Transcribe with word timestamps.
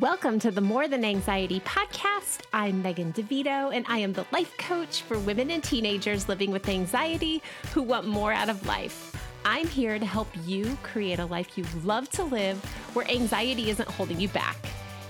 Welcome 0.00 0.38
to 0.38 0.50
the 0.50 0.62
More 0.62 0.88
Than 0.88 1.04
Anxiety 1.04 1.60
podcast. 1.60 2.46
I'm 2.54 2.80
Megan 2.80 3.12
DeVito, 3.12 3.70
and 3.70 3.84
I 3.86 3.98
am 3.98 4.14
the 4.14 4.24
life 4.32 4.56
coach 4.56 5.02
for 5.02 5.18
women 5.18 5.50
and 5.50 5.62
teenagers 5.62 6.26
living 6.26 6.50
with 6.52 6.70
anxiety 6.70 7.42
who 7.74 7.82
want 7.82 8.06
more 8.06 8.32
out 8.32 8.48
of 8.48 8.66
life. 8.66 9.14
I'm 9.44 9.66
here 9.66 9.98
to 9.98 10.06
help 10.06 10.28
you 10.46 10.78
create 10.82 11.18
a 11.18 11.26
life 11.26 11.58
you 11.58 11.66
love 11.84 12.08
to 12.12 12.24
live 12.24 12.64
where 12.94 13.06
anxiety 13.10 13.68
isn't 13.68 13.90
holding 13.90 14.18
you 14.18 14.28
back. 14.28 14.56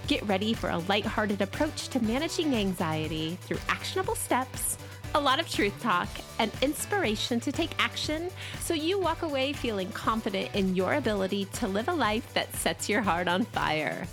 Get 0.09 0.27
ready 0.27 0.55
for 0.55 0.71
a 0.71 0.79
lighthearted 0.79 1.41
approach 1.41 1.87
to 1.91 2.03
managing 2.03 2.57
anxiety 2.57 3.39
through 3.43 3.59
actionable 3.69 4.17
steps, 4.17 4.77
a 5.15 5.21
lot 5.21 5.39
of 5.39 5.49
truth 5.49 5.81
talk, 5.81 6.09
and 6.41 6.51
inspiration 6.63 7.39
to 7.39 7.53
take 7.53 7.81
action 7.81 8.29
so 8.59 8.75
you 8.75 8.99
walk 8.99 9.23
away 9.23 9.53
feeling 9.53 9.93
confident 9.93 10.53
in 10.57 10.75
your 10.75 10.95
ability 10.95 11.45
to 11.53 11.69
live 11.69 11.87
a 11.87 11.95
life 11.95 12.35
that 12.35 12.53
sets 12.57 12.89
your 12.89 13.03
heart 13.03 13.29
on 13.29 13.45
fire. 13.45 14.05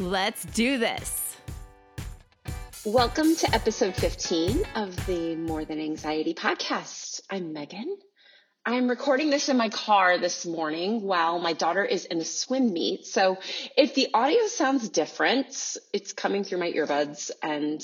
Let's 0.00 0.44
do 0.46 0.78
this. 0.78 1.36
Welcome 2.84 3.36
to 3.36 3.54
episode 3.54 3.94
15 3.94 4.64
of 4.74 5.06
the 5.06 5.36
More 5.36 5.64
Than 5.64 5.78
Anxiety 5.78 6.34
podcast. 6.34 7.20
I'm 7.30 7.52
Megan. 7.52 7.96
I'm 8.66 8.88
recording 8.88 9.30
this 9.30 9.48
in 9.48 9.56
my 9.56 9.68
car 9.68 10.18
this 10.18 10.44
morning 10.44 11.02
while 11.02 11.38
my 11.38 11.52
daughter 11.52 11.84
is 11.84 12.06
in 12.06 12.18
a 12.18 12.24
swim 12.24 12.72
meet. 12.72 13.06
So 13.06 13.38
if 13.76 13.94
the 13.94 14.08
audio 14.12 14.48
sounds 14.48 14.88
different, 14.88 15.76
it's 15.92 16.12
coming 16.12 16.42
through 16.42 16.58
my 16.58 16.72
earbuds 16.72 17.30
and 17.40 17.80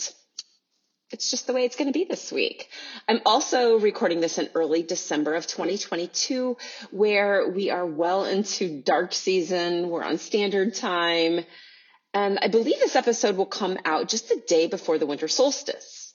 it's 1.13 1.31
just 1.31 1.47
the 1.47 1.53
way 1.53 1.65
it's 1.65 1.77
going 1.77 1.93
to 1.93 1.97
be 1.97 2.07
this 2.07 2.33
week. 2.33 2.69
I'm 3.07 3.21
also 3.25 3.79
recording 3.79 4.21
this 4.21 4.37
in 4.37 4.49
early 4.55 4.83
December 4.83 5.37
of 5.37 5.47
2022 5.47 6.57
where 6.91 7.49
we 7.49 7.71
are 7.71 7.87
well 7.87 8.25
into 8.25 8.83
dark 8.83 9.13
season. 9.13 9.91
We're 9.91 10.03
on 10.03 10.19
standard 10.19 10.75
time. 10.75 11.45
And 12.13 12.39
I 12.43 12.49
believe 12.49 12.79
this 12.81 12.97
episode 12.97 13.37
will 13.37 13.47
come 13.47 13.79
out 13.85 14.09
just 14.09 14.29
the 14.29 14.43
day 14.47 14.67
before 14.67 14.99
the 14.99 15.07
winter 15.07 15.29
solstice. 15.29 16.13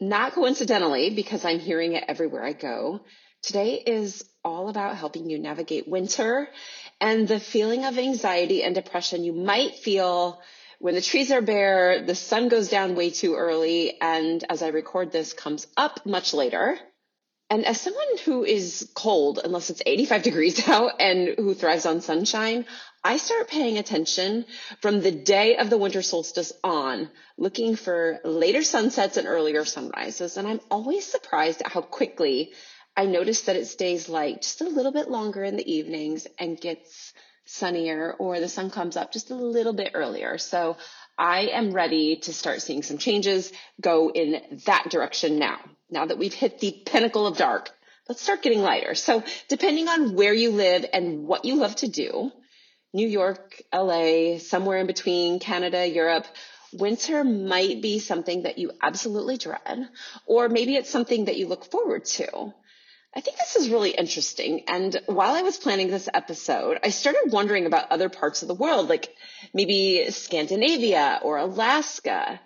Not 0.00 0.32
coincidentally, 0.32 1.10
because 1.10 1.44
I'm 1.44 1.58
hearing 1.60 1.92
it 1.92 2.04
everywhere 2.08 2.42
I 2.42 2.52
go. 2.52 3.00
Today 3.42 3.74
is 3.74 4.24
all 4.42 4.68
about 4.68 4.96
helping 4.96 5.28
you 5.28 5.38
navigate 5.38 5.86
winter 5.86 6.48
and 7.00 7.28
the 7.28 7.40
feeling 7.40 7.84
of 7.84 7.98
anxiety 7.98 8.62
and 8.62 8.74
depression 8.74 9.24
you 9.24 9.32
might 9.32 9.76
feel 9.76 10.40
when 10.78 10.94
the 10.94 11.00
trees 11.00 11.30
are 11.30 11.40
bare, 11.40 12.04
the 12.04 12.14
sun 12.14 12.48
goes 12.48 12.68
down 12.68 12.94
way 12.94 13.10
too 13.10 13.36
early, 13.36 13.98
and 14.00 14.44
as 14.50 14.62
I 14.62 14.68
record 14.68 15.12
this, 15.12 15.32
comes 15.32 15.66
up 15.76 16.04
much 16.04 16.34
later. 16.34 16.78
And 17.50 17.64
as 17.66 17.80
someone 17.80 18.18
who 18.24 18.44
is 18.44 18.88
cold, 18.94 19.38
unless 19.42 19.70
it's 19.70 19.82
85 19.84 20.22
degrees 20.22 20.68
out 20.68 20.92
and 21.00 21.34
who 21.36 21.54
thrives 21.54 21.86
on 21.86 22.00
sunshine, 22.00 22.64
I 23.02 23.18
start 23.18 23.48
paying 23.48 23.76
attention 23.76 24.46
from 24.80 25.00
the 25.00 25.12
day 25.12 25.56
of 25.56 25.68
the 25.68 25.76
winter 25.76 26.00
solstice 26.00 26.52
on, 26.64 27.10
looking 27.36 27.76
for 27.76 28.18
later 28.24 28.62
sunsets 28.62 29.18
and 29.18 29.28
earlier 29.28 29.64
sunrises. 29.66 30.38
And 30.38 30.48
I'm 30.48 30.60
always 30.70 31.04
surprised 31.04 31.60
at 31.60 31.72
how 31.72 31.82
quickly 31.82 32.52
I 32.96 33.04
notice 33.06 33.42
that 33.42 33.56
it 33.56 33.66
stays 33.66 34.08
light 34.08 34.42
just 34.42 34.62
a 34.62 34.68
little 34.68 34.92
bit 34.92 35.10
longer 35.10 35.44
in 35.44 35.56
the 35.56 35.70
evenings 35.70 36.26
and 36.38 36.58
gets 36.58 37.12
sunnier 37.44 38.14
or 38.18 38.40
the 38.40 38.48
sun 38.48 38.70
comes 38.70 38.96
up 38.96 39.12
just 39.12 39.30
a 39.30 39.34
little 39.34 39.74
bit 39.74 39.90
earlier. 39.94 40.38
So 40.38 40.76
I 41.18 41.48
am 41.52 41.72
ready 41.72 42.16
to 42.22 42.32
start 42.32 42.62
seeing 42.62 42.82
some 42.82 42.98
changes 42.98 43.52
go 43.80 44.10
in 44.10 44.60
that 44.64 44.88
direction 44.90 45.38
now. 45.38 45.58
Now 45.94 46.06
that 46.06 46.18
we've 46.18 46.34
hit 46.34 46.58
the 46.58 46.72
pinnacle 46.84 47.24
of 47.24 47.36
dark, 47.36 47.70
let's 48.08 48.20
start 48.20 48.42
getting 48.42 48.62
lighter. 48.62 48.96
So 48.96 49.22
depending 49.48 49.88
on 49.88 50.16
where 50.16 50.34
you 50.34 50.50
live 50.50 50.84
and 50.92 51.28
what 51.28 51.44
you 51.44 51.54
love 51.54 51.76
to 51.76 51.88
do, 51.88 52.32
New 52.92 53.06
York, 53.06 53.62
LA, 53.72 54.38
somewhere 54.38 54.78
in 54.78 54.88
between 54.88 55.38
Canada, 55.38 55.86
Europe, 55.86 56.26
winter 56.72 57.22
might 57.22 57.80
be 57.80 58.00
something 58.00 58.42
that 58.42 58.58
you 58.58 58.72
absolutely 58.82 59.36
dread, 59.36 59.88
or 60.26 60.48
maybe 60.48 60.74
it's 60.74 60.90
something 60.90 61.26
that 61.26 61.36
you 61.36 61.46
look 61.46 61.70
forward 61.70 62.04
to. 62.06 62.52
I 63.14 63.20
think 63.20 63.36
this 63.36 63.54
is 63.54 63.70
really 63.70 63.90
interesting. 63.90 64.64
And 64.66 65.00
while 65.06 65.34
I 65.34 65.42
was 65.42 65.58
planning 65.58 65.92
this 65.92 66.08
episode, 66.12 66.80
I 66.82 66.88
started 66.88 67.30
wondering 67.30 67.66
about 67.66 67.92
other 67.92 68.08
parts 68.08 68.42
of 68.42 68.48
the 68.48 68.54
world, 68.54 68.88
like 68.88 69.14
maybe 69.52 70.10
Scandinavia 70.10 71.20
or 71.22 71.36
Alaska. 71.36 72.40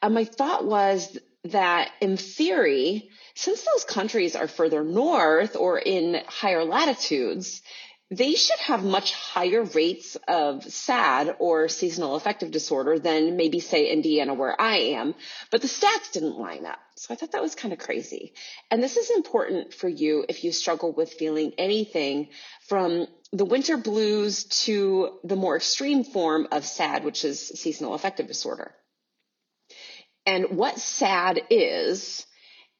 And 0.00 0.14
my 0.14 0.24
thought 0.24 0.64
was 0.64 1.18
that 1.44 1.90
in 2.00 2.16
theory, 2.16 3.10
since 3.34 3.62
those 3.62 3.84
countries 3.84 4.36
are 4.36 4.48
further 4.48 4.82
north 4.82 5.56
or 5.56 5.78
in 5.78 6.20
higher 6.26 6.64
latitudes, 6.64 7.62
they 8.10 8.34
should 8.34 8.58
have 8.60 8.84
much 8.84 9.12
higher 9.14 9.62
rates 9.62 10.16
of 10.28 10.62
SAD 10.62 11.36
or 11.38 11.68
seasonal 11.68 12.16
affective 12.16 12.50
disorder 12.50 12.98
than 12.98 13.36
maybe 13.36 13.60
say 13.60 13.90
Indiana 13.90 14.34
where 14.34 14.58
I 14.60 14.76
am, 14.76 15.14
but 15.50 15.62
the 15.62 15.68
stats 15.68 16.12
didn't 16.12 16.38
line 16.38 16.66
up. 16.66 16.78
So 16.96 17.12
I 17.12 17.16
thought 17.16 17.32
that 17.32 17.42
was 17.42 17.54
kind 17.54 17.72
of 17.72 17.80
crazy. 17.80 18.34
And 18.70 18.82
this 18.82 18.96
is 18.96 19.10
important 19.10 19.74
for 19.74 19.88
you 19.88 20.24
if 20.28 20.44
you 20.44 20.52
struggle 20.52 20.92
with 20.92 21.14
feeling 21.14 21.54
anything 21.58 22.28
from 22.68 23.06
the 23.32 23.46
winter 23.46 23.76
blues 23.76 24.44
to 24.64 25.18
the 25.24 25.36
more 25.36 25.56
extreme 25.56 26.04
form 26.04 26.46
of 26.52 26.64
SAD, 26.64 27.04
which 27.04 27.24
is 27.24 27.40
seasonal 27.40 27.94
affective 27.94 28.28
disorder. 28.28 28.74
And 30.26 30.56
what 30.56 30.78
SAD 30.78 31.42
is, 31.50 32.26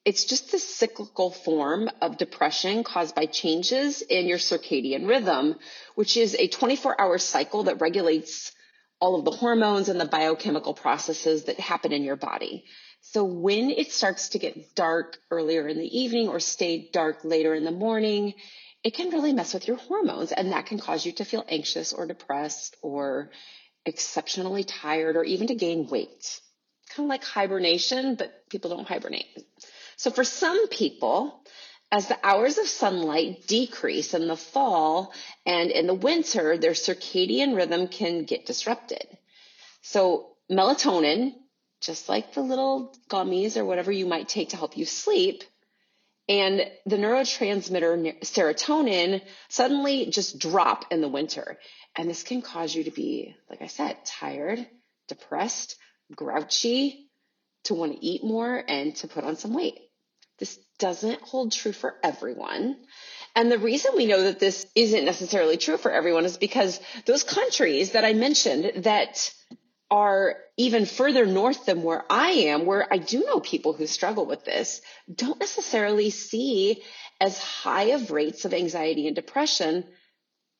it's 0.04 0.24
just 0.24 0.52
a 0.54 0.58
cyclical 0.58 1.30
form 1.30 1.90
of 2.00 2.18
depression 2.18 2.84
caused 2.84 3.14
by 3.14 3.26
changes 3.26 4.02
in 4.02 4.26
your 4.26 4.38
circadian 4.38 5.08
rhythm, 5.08 5.56
which 5.94 6.16
is 6.16 6.34
a 6.34 6.48
24 6.48 7.00
hour 7.00 7.18
cycle 7.18 7.64
that 7.64 7.80
regulates 7.80 8.52
all 9.00 9.18
of 9.18 9.24
the 9.24 9.30
hormones 9.30 9.88
and 9.88 10.00
the 10.00 10.06
biochemical 10.06 10.74
processes 10.74 11.44
that 11.44 11.60
happen 11.60 11.92
in 11.92 12.04
your 12.04 12.16
body. 12.16 12.64
So 13.00 13.24
when 13.24 13.70
it 13.70 13.92
starts 13.92 14.30
to 14.30 14.38
get 14.38 14.74
dark 14.74 15.18
earlier 15.30 15.68
in 15.68 15.78
the 15.78 15.98
evening 15.98 16.28
or 16.28 16.40
stay 16.40 16.88
dark 16.90 17.24
later 17.24 17.54
in 17.54 17.64
the 17.64 17.70
morning, 17.70 18.34
it 18.82 18.94
can 18.94 19.10
really 19.10 19.34
mess 19.34 19.52
with 19.52 19.68
your 19.68 19.76
hormones 19.76 20.32
and 20.32 20.52
that 20.52 20.66
can 20.66 20.78
cause 20.78 21.04
you 21.04 21.12
to 21.12 21.24
feel 21.24 21.44
anxious 21.48 21.92
or 21.92 22.06
depressed 22.06 22.76
or 22.82 23.30
exceptionally 23.84 24.64
tired 24.64 25.16
or 25.16 25.24
even 25.24 25.48
to 25.48 25.54
gain 25.54 25.86
weight. 25.88 26.40
Kind 26.90 27.06
of 27.06 27.10
like 27.10 27.24
hibernation, 27.24 28.14
but 28.14 28.48
people 28.48 28.70
don't 28.70 28.88
hibernate. 28.88 29.26
So 29.96 30.10
for 30.10 30.24
some 30.24 30.68
people, 30.68 31.42
as 31.90 32.08
the 32.08 32.18
hours 32.22 32.58
of 32.58 32.66
sunlight 32.66 33.46
decrease 33.46 34.14
in 34.14 34.26
the 34.26 34.36
fall 34.36 35.12
and 35.46 35.70
in 35.70 35.86
the 35.86 35.94
winter, 35.94 36.58
their 36.58 36.72
circadian 36.72 37.56
rhythm 37.56 37.88
can 37.88 38.24
get 38.24 38.46
disrupted. 38.46 39.06
So 39.82 40.30
melatonin, 40.50 41.34
just 41.80 42.08
like 42.08 42.34
the 42.34 42.40
little 42.40 42.94
gummies 43.08 43.56
or 43.56 43.64
whatever 43.64 43.92
you 43.92 44.06
might 44.06 44.28
take 44.28 44.50
to 44.50 44.56
help 44.56 44.76
you 44.76 44.84
sleep, 44.84 45.44
and 46.28 46.70
the 46.86 46.96
neurotransmitter 46.96 48.20
serotonin 48.22 49.20
suddenly 49.48 50.06
just 50.06 50.38
drop 50.38 50.86
in 50.90 51.02
the 51.02 51.08
winter. 51.08 51.58
And 51.96 52.08
this 52.08 52.22
can 52.22 52.40
cause 52.40 52.74
you 52.74 52.84
to 52.84 52.90
be, 52.90 53.36
like 53.50 53.60
I 53.60 53.66
said, 53.66 53.98
tired, 54.04 54.66
depressed, 55.06 55.76
grouchy, 56.16 57.10
to 57.64 57.74
want 57.74 57.92
to 57.92 58.04
eat 58.04 58.22
more 58.22 58.62
and 58.66 58.94
to 58.96 59.08
put 59.08 59.24
on 59.24 59.36
some 59.36 59.54
weight. 59.54 59.78
This 60.38 60.58
doesn't 60.78 61.20
hold 61.22 61.52
true 61.52 61.72
for 61.72 61.94
everyone. 62.02 62.76
And 63.36 63.50
the 63.50 63.58
reason 63.58 63.92
we 63.96 64.06
know 64.06 64.22
that 64.24 64.40
this 64.40 64.66
isn't 64.74 65.04
necessarily 65.04 65.56
true 65.56 65.76
for 65.76 65.90
everyone 65.90 66.24
is 66.24 66.36
because 66.36 66.80
those 67.06 67.22
countries 67.22 67.92
that 67.92 68.04
I 68.04 68.12
mentioned 68.12 68.84
that 68.84 69.32
are 69.90 70.36
even 70.56 70.86
further 70.86 71.26
north 71.26 71.66
than 71.66 71.82
where 71.82 72.04
I 72.10 72.30
am, 72.30 72.66
where 72.66 72.92
I 72.92 72.98
do 72.98 73.24
know 73.24 73.40
people 73.40 73.72
who 73.72 73.86
struggle 73.86 74.26
with 74.26 74.44
this, 74.44 74.80
don't 75.12 75.38
necessarily 75.40 76.10
see 76.10 76.82
as 77.20 77.38
high 77.38 77.90
of 77.92 78.10
rates 78.10 78.44
of 78.44 78.54
anxiety 78.54 79.06
and 79.06 79.14
depression, 79.14 79.84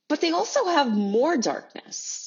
but 0.08 0.20
they 0.20 0.30
also 0.30 0.66
have 0.66 0.88
more 0.88 1.36
darkness. 1.36 2.23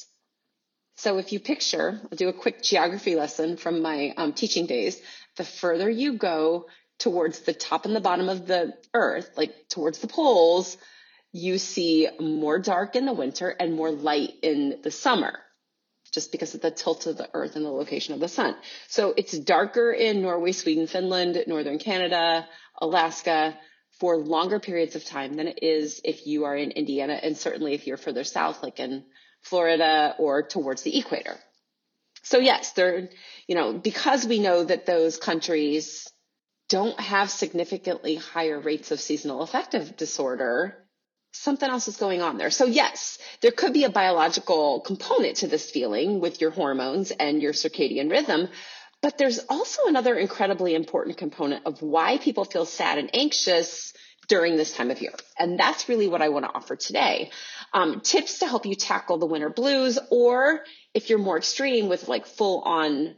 So 0.98 1.18
if 1.18 1.32
you 1.32 1.38
picture, 1.38 2.00
I'll 2.02 2.16
do 2.16 2.28
a 2.28 2.32
quick 2.32 2.60
geography 2.60 3.14
lesson 3.14 3.56
from 3.56 3.82
my 3.82 4.14
um, 4.16 4.32
teaching 4.32 4.66
days. 4.66 5.00
The 5.36 5.44
further 5.44 5.88
you 5.88 6.14
go 6.14 6.66
towards 6.98 7.38
the 7.40 7.52
top 7.52 7.86
and 7.86 7.94
the 7.94 8.00
bottom 8.00 8.28
of 8.28 8.48
the 8.48 8.74
earth, 8.92 9.30
like 9.36 9.54
towards 9.68 10.00
the 10.00 10.08
poles, 10.08 10.76
you 11.30 11.58
see 11.58 12.08
more 12.18 12.58
dark 12.58 12.96
in 12.96 13.06
the 13.06 13.12
winter 13.12 13.48
and 13.48 13.74
more 13.74 13.92
light 13.92 14.32
in 14.42 14.80
the 14.82 14.90
summer, 14.90 15.38
just 16.12 16.32
because 16.32 16.56
of 16.56 16.62
the 16.62 16.72
tilt 16.72 17.06
of 17.06 17.16
the 17.16 17.30
earth 17.32 17.54
and 17.54 17.64
the 17.64 17.70
location 17.70 18.12
of 18.14 18.18
the 18.18 18.26
sun. 18.26 18.56
So 18.88 19.14
it's 19.16 19.38
darker 19.38 19.92
in 19.92 20.20
Norway, 20.20 20.50
Sweden, 20.50 20.88
Finland, 20.88 21.40
northern 21.46 21.78
Canada, 21.78 22.48
Alaska 22.82 23.56
for 24.00 24.16
longer 24.16 24.58
periods 24.58 24.96
of 24.96 25.04
time 25.04 25.34
than 25.34 25.46
it 25.46 25.60
is 25.62 26.00
if 26.04 26.26
you 26.26 26.44
are 26.44 26.56
in 26.56 26.72
Indiana 26.72 27.20
and 27.22 27.36
certainly 27.36 27.74
if 27.74 27.86
you're 27.86 27.96
further 27.96 28.24
south, 28.24 28.64
like 28.64 28.80
in 28.80 29.04
Florida 29.48 30.14
or 30.18 30.42
towards 30.42 30.82
the 30.82 30.98
equator. 30.98 31.36
So 32.22 32.38
yes, 32.38 32.72
there, 32.72 33.08
you 33.46 33.54
know, 33.54 33.72
because 33.72 34.26
we 34.26 34.38
know 34.38 34.64
that 34.64 34.86
those 34.86 35.16
countries 35.16 36.06
don't 36.68 36.98
have 37.00 37.30
significantly 37.30 38.16
higher 38.16 38.60
rates 38.60 38.90
of 38.90 39.00
seasonal 39.00 39.40
affective 39.42 39.96
disorder, 39.96 40.86
something 41.32 41.68
else 41.68 41.88
is 41.88 41.96
going 41.96 42.20
on 42.20 42.36
there. 42.36 42.50
So 42.50 42.66
yes, 42.66 43.18
there 43.40 43.52
could 43.52 43.72
be 43.72 43.84
a 43.84 43.90
biological 43.90 44.80
component 44.80 45.36
to 45.38 45.48
this 45.48 45.70
feeling 45.70 46.20
with 46.20 46.40
your 46.40 46.50
hormones 46.50 47.10
and 47.10 47.40
your 47.40 47.52
circadian 47.52 48.10
rhythm. 48.10 48.48
But 49.00 49.16
there's 49.16 49.38
also 49.48 49.82
another 49.86 50.14
incredibly 50.16 50.74
important 50.74 51.16
component 51.16 51.66
of 51.66 51.80
why 51.80 52.18
people 52.18 52.44
feel 52.44 52.66
sad 52.66 52.98
and 52.98 53.10
anxious 53.14 53.92
during 54.28 54.56
this 54.56 54.76
time 54.76 54.90
of 54.90 55.00
year. 55.00 55.14
And 55.38 55.58
that's 55.58 55.88
really 55.88 56.06
what 56.06 56.22
I 56.22 56.28
want 56.28 56.44
to 56.44 56.54
offer 56.54 56.76
today. 56.76 57.30
Um, 57.72 58.00
tips 58.00 58.38
to 58.40 58.46
help 58.46 58.66
you 58.66 58.74
tackle 58.74 59.18
the 59.18 59.26
winter 59.26 59.50
blues, 59.50 59.98
or 60.10 60.62
if 60.94 61.10
you're 61.10 61.18
more 61.18 61.38
extreme 61.38 61.88
with 61.88 62.08
like 62.08 62.26
full 62.26 62.60
on 62.62 63.16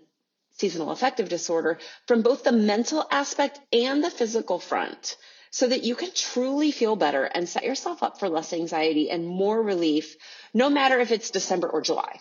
seasonal 0.53 0.91
affective 0.91 1.29
disorder 1.29 1.79
from 2.07 2.23
both 2.23 2.45
the 2.45 2.53
mental 2.53 3.07
aspect 3.11 3.59
and 3.73 4.05
the 4.05 4.11
physical 4.11 4.59
front 4.59 5.17
so 5.51 5.67
that 5.67 5.83
you 5.83 5.97
can 5.97 6.11
truly 6.15 6.71
feel 6.71 6.97
better 6.97 7.25
and 7.25 7.49
set 7.49 7.65
yourself 7.65 8.03
up 8.03 8.21
for 8.21 8.29
less 8.29 8.53
anxiety 8.53 9.11
and 9.11 9.27
more 9.27 9.61
relief, 9.61 10.17
no 10.55 10.71
matter 10.71 11.01
if 11.01 11.11
it's 11.11 11.31
December 11.31 11.69
or 11.69 11.81
July. 11.81 12.21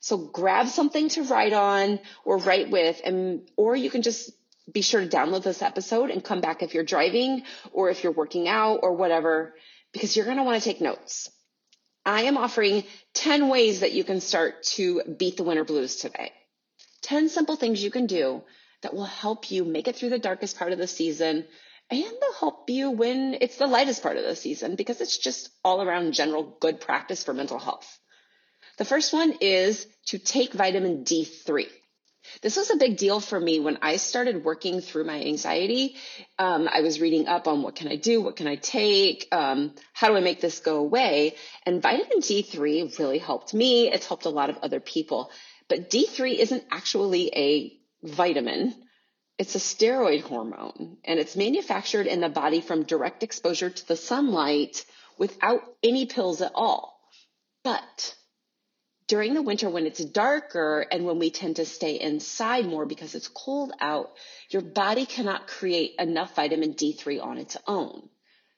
So 0.00 0.18
grab 0.18 0.68
something 0.68 1.08
to 1.10 1.24
write 1.24 1.52
on 1.52 1.98
or 2.24 2.38
write 2.38 2.70
with 2.70 3.00
and, 3.04 3.48
or 3.56 3.74
you 3.74 3.90
can 3.90 4.02
just 4.02 4.30
be 4.70 4.82
sure 4.82 5.00
to 5.00 5.08
download 5.08 5.42
this 5.42 5.62
episode 5.62 6.10
and 6.10 6.22
come 6.22 6.40
back 6.40 6.62
if 6.62 6.74
you're 6.74 6.84
driving 6.84 7.42
or 7.72 7.90
if 7.90 8.02
you're 8.02 8.12
working 8.12 8.48
out 8.48 8.80
or 8.82 8.94
whatever, 8.94 9.54
because 9.92 10.16
you're 10.16 10.26
going 10.26 10.36
to 10.36 10.44
want 10.44 10.62
to 10.62 10.68
take 10.68 10.80
notes. 10.80 11.30
I 12.04 12.22
am 12.22 12.38
offering 12.38 12.84
10 13.14 13.48
ways 13.48 13.80
that 13.80 13.92
you 13.92 14.04
can 14.04 14.20
start 14.20 14.62
to 14.74 15.02
beat 15.18 15.36
the 15.36 15.44
winter 15.44 15.64
blues 15.64 15.96
today. 15.96 16.32
10 17.02 17.28
simple 17.28 17.56
things 17.56 17.82
you 17.82 17.90
can 17.90 18.06
do 18.06 18.42
that 18.82 18.94
will 18.94 19.04
help 19.04 19.50
you 19.50 19.64
make 19.64 19.88
it 19.88 19.96
through 19.96 20.10
the 20.10 20.18
darkest 20.18 20.58
part 20.58 20.72
of 20.72 20.78
the 20.78 20.86
season 20.86 21.44
and 21.90 22.04
they'll 22.04 22.32
help 22.38 22.68
you 22.68 22.90
when 22.90 23.38
it's 23.40 23.56
the 23.56 23.66
lightest 23.66 24.02
part 24.02 24.18
of 24.18 24.24
the 24.24 24.36
season 24.36 24.76
because 24.76 25.00
it's 25.00 25.16
just 25.16 25.48
all 25.64 25.82
around 25.82 26.12
general 26.12 26.56
good 26.60 26.80
practice 26.80 27.24
for 27.24 27.32
mental 27.32 27.58
health. 27.58 27.98
The 28.76 28.84
first 28.84 29.12
one 29.12 29.32
is 29.40 29.86
to 30.06 30.18
take 30.18 30.52
vitamin 30.52 31.04
D3. 31.04 31.66
This 32.42 32.56
was 32.56 32.70
a 32.70 32.76
big 32.76 32.96
deal 32.96 33.20
for 33.20 33.38
me 33.38 33.60
when 33.60 33.78
I 33.82 33.96
started 33.96 34.44
working 34.44 34.80
through 34.80 35.04
my 35.04 35.20
anxiety. 35.20 35.96
Um, 36.38 36.68
I 36.72 36.80
was 36.82 37.00
reading 37.00 37.26
up 37.26 37.48
on 37.48 37.62
what 37.62 37.76
can 37.76 37.88
I 37.88 37.96
do, 37.96 38.20
what 38.20 38.36
can 38.36 38.46
I 38.46 38.56
take, 38.56 39.28
um, 39.32 39.74
how 39.92 40.08
do 40.08 40.16
I 40.16 40.20
make 40.20 40.40
this 40.40 40.60
go 40.60 40.76
away, 40.76 41.34
and 41.66 41.82
vitamin 41.82 42.20
D3 42.20 42.98
really 42.98 43.18
helped 43.18 43.54
me. 43.54 43.90
It's 43.90 44.06
helped 44.06 44.26
a 44.26 44.30
lot 44.30 44.50
of 44.50 44.58
other 44.58 44.80
people, 44.80 45.30
but 45.68 45.90
D3 45.90 46.36
isn't 46.36 46.64
actually 46.70 47.30
a 47.34 47.78
vitamin. 48.02 48.74
It's 49.38 49.54
a 49.54 49.58
steroid 49.58 50.22
hormone, 50.22 50.98
and 51.04 51.20
it's 51.20 51.36
manufactured 51.36 52.06
in 52.06 52.20
the 52.20 52.28
body 52.28 52.60
from 52.60 52.82
direct 52.82 53.22
exposure 53.22 53.70
to 53.70 53.88
the 53.88 53.96
sunlight 53.96 54.84
without 55.16 55.62
any 55.82 56.06
pills 56.06 56.42
at 56.42 56.52
all. 56.54 57.00
But 57.62 58.14
during 59.08 59.32
the 59.32 59.42
winter 59.42 59.68
when 59.70 59.86
it's 59.86 60.04
darker 60.04 60.86
and 60.92 61.04
when 61.04 61.18
we 61.18 61.30
tend 61.30 61.56
to 61.56 61.64
stay 61.64 61.98
inside 61.98 62.66
more 62.66 62.84
because 62.84 63.14
it's 63.14 63.28
cold 63.28 63.72
out, 63.80 64.12
your 64.50 64.62
body 64.62 65.06
cannot 65.06 65.46
create 65.46 65.94
enough 65.98 66.36
vitamin 66.36 66.74
D3 66.74 67.22
on 67.24 67.38
its 67.38 67.56
own. 67.66 68.08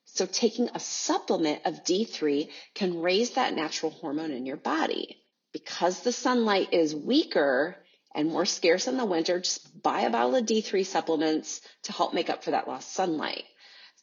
So 0.06 0.26
taking 0.26 0.68
a 0.74 0.80
supplement 0.80 1.62
of 1.66 1.84
D3 1.84 2.48
can 2.74 3.00
raise 3.00 3.30
that 3.30 3.54
natural 3.54 3.92
hormone 3.92 4.32
in 4.32 4.44
your 4.44 4.56
body. 4.56 5.16
Because 5.52 6.00
the 6.00 6.12
sunlight 6.12 6.74
is 6.74 6.94
weaker 6.94 7.76
and 8.12 8.28
more 8.28 8.46
scarce 8.46 8.88
in 8.88 8.96
the 8.96 9.06
winter, 9.06 9.38
just 9.38 9.82
buy 9.82 10.00
a 10.02 10.10
bottle 10.10 10.34
of 10.34 10.46
D3 10.46 10.84
supplements 10.84 11.60
to 11.84 11.92
help 11.92 12.12
make 12.12 12.28
up 12.28 12.42
for 12.42 12.50
that 12.50 12.66
lost 12.66 12.92
sunlight 12.92 13.44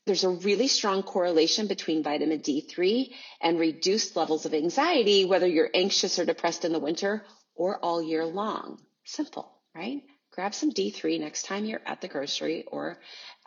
there's 0.07 0.23
a 0.23 0.29
really 0.29 0.67
strong 0.67 1.03
correlation 1.03 1.67
between 1.67 2.03
vitamin 2.03 2.39
D3 2.39 3.13
and 3.41 3.59
reduced 3.59 4.15
levels 4.15 4.45
of 4.45 4.53
anxiety, 4.53 5.25
whether 5.25 5.47
you're 5.47 5.69
anxious 5.73 6.17
or 6.17 6.25
depressed 6.25 6.65
in 6.65 6.73
the 6.73 6.79
winter 6.79 7.23
or 7.55 7.77
all 7.77 8.01
year 8.01 8.25
long. 8.25 8.79
Simple, 9.05 9.51
right? 9.75 10.01
Grab 10.31 10.53
some 10.53 10.71
D3 10.71 11.19
next 11.19 11.45
time 11.45 11.65
you're 11.65 11.81
at 11.85 12.01
the 12.01 12.07
grocery 12.07 12.63
or 12.67 12.97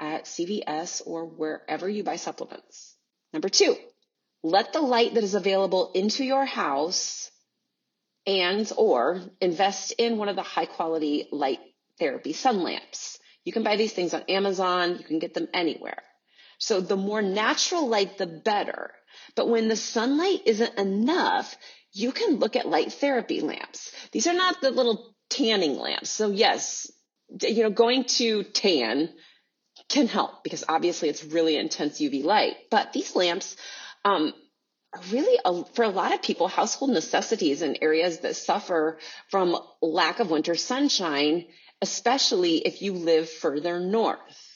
at 0.00 0.24
CVS 0.24 1.02
or 1.06 1.24
wherever 1.24 1.88
you 1.88 2.04
buy 2.04 2.16
supplements. 2.16 2.94
Number 3.32 3.48
two, 3.48 3.76
let 4.42 4.72
the 4.72 4.80
light 4.80 5.14
that 5.14 5.24
is 5.24 5.34
available 5.34 5.92
into 5.94 6.24
your 6.24 6.44
house 6.44 7.30
and 8.26 8.70
or 8.76 9.20
invest 9.40 9.92
in 9.98 10.18
one 10.18 10.28
of 10.28 10.36
the 10.36 10.42
high 10.42 10.66
quality 10.66 11.28
light 11.32 11.60
therapy 11.98 12.32
sun 12.32 12.62
lamps. 12.62 13.18
You 13.44 13.52
can 13.52 13.62
buy 13.62 13.76
these 13.76 13.92
things 13.92 14.14
on 14.14 14.22
Amazon. 14.28 14.96
You 14.98 15.04
can 15.04 15.18
get 15.18 15.34
them 15.34 15.48
anywhere. 15.54 16.02
So 16.60 16.80
the 16.80 16.96
more 16.96 17.22
natural 17.22 17.88
light, 17.88 18.18
the 18.18 18.26
better. 18.26 18.92
But 19.34 19.48
when 19.48 19.68
the 19.68 19.76
sunlight 19.76 20.42
isn't 20.44 20.78
enough, 20.78 21.56
you 21.92 22.12
can 22.12 22.36
look 22.36 22.54
at 22.54 22.68
light 22.68 22.92
therapy 22.92 23.40
lamps. 23.40 23.90
These 24.12 24.26
are 24.26 24.34
not 24.34 24.60
the 24.60 24.70
little 24.70 25.14
tanning 25.30 25.78
lamps. 25.78 26.10
So 26.10 26.30
yes, 26.30 26.90
you 27.40 27.62
know, 27.62 27.70
going 27.70 28.04
to 28.18 28.44
tan 28.44 29.08
can 29.88 30.06
help 30.06 30.44
because 30.44 30.62
obviously 30.68 31.08
it's 31.08 31.24
really 31.24 31.56
intense 31.56 31.98
UV 31.98 32.22
light. 32.22 32.56
But 32.70 32.92
these 32.92 33.16
lamps, 33.16 33.56
um, 34.04 34.34
are 34.92 35.00
really 35.10 35.38
a, 35.44 35.64
for 35.74 35.84
a 35.84 35.88
lot 35.88 36.12
of 36.12 36.22
people 36.22 36.48
household 36.48 36.90
necessities 36.90 37.62
in 37.62 37.78
areas 37.80 38.20
that 38.20 38.36
suffer 38.36 38.98
from 39.28 39.56
lack 39.80 40.20
of 40.20 40.30
winter 40.30 40.56
sunshine, 40.56 41.46
especially 41.80 42.56
if 42.58 42.82
you 42.82 42.92
live 42.92 43.30
further 43.30 43.80
north. 43.80 44.49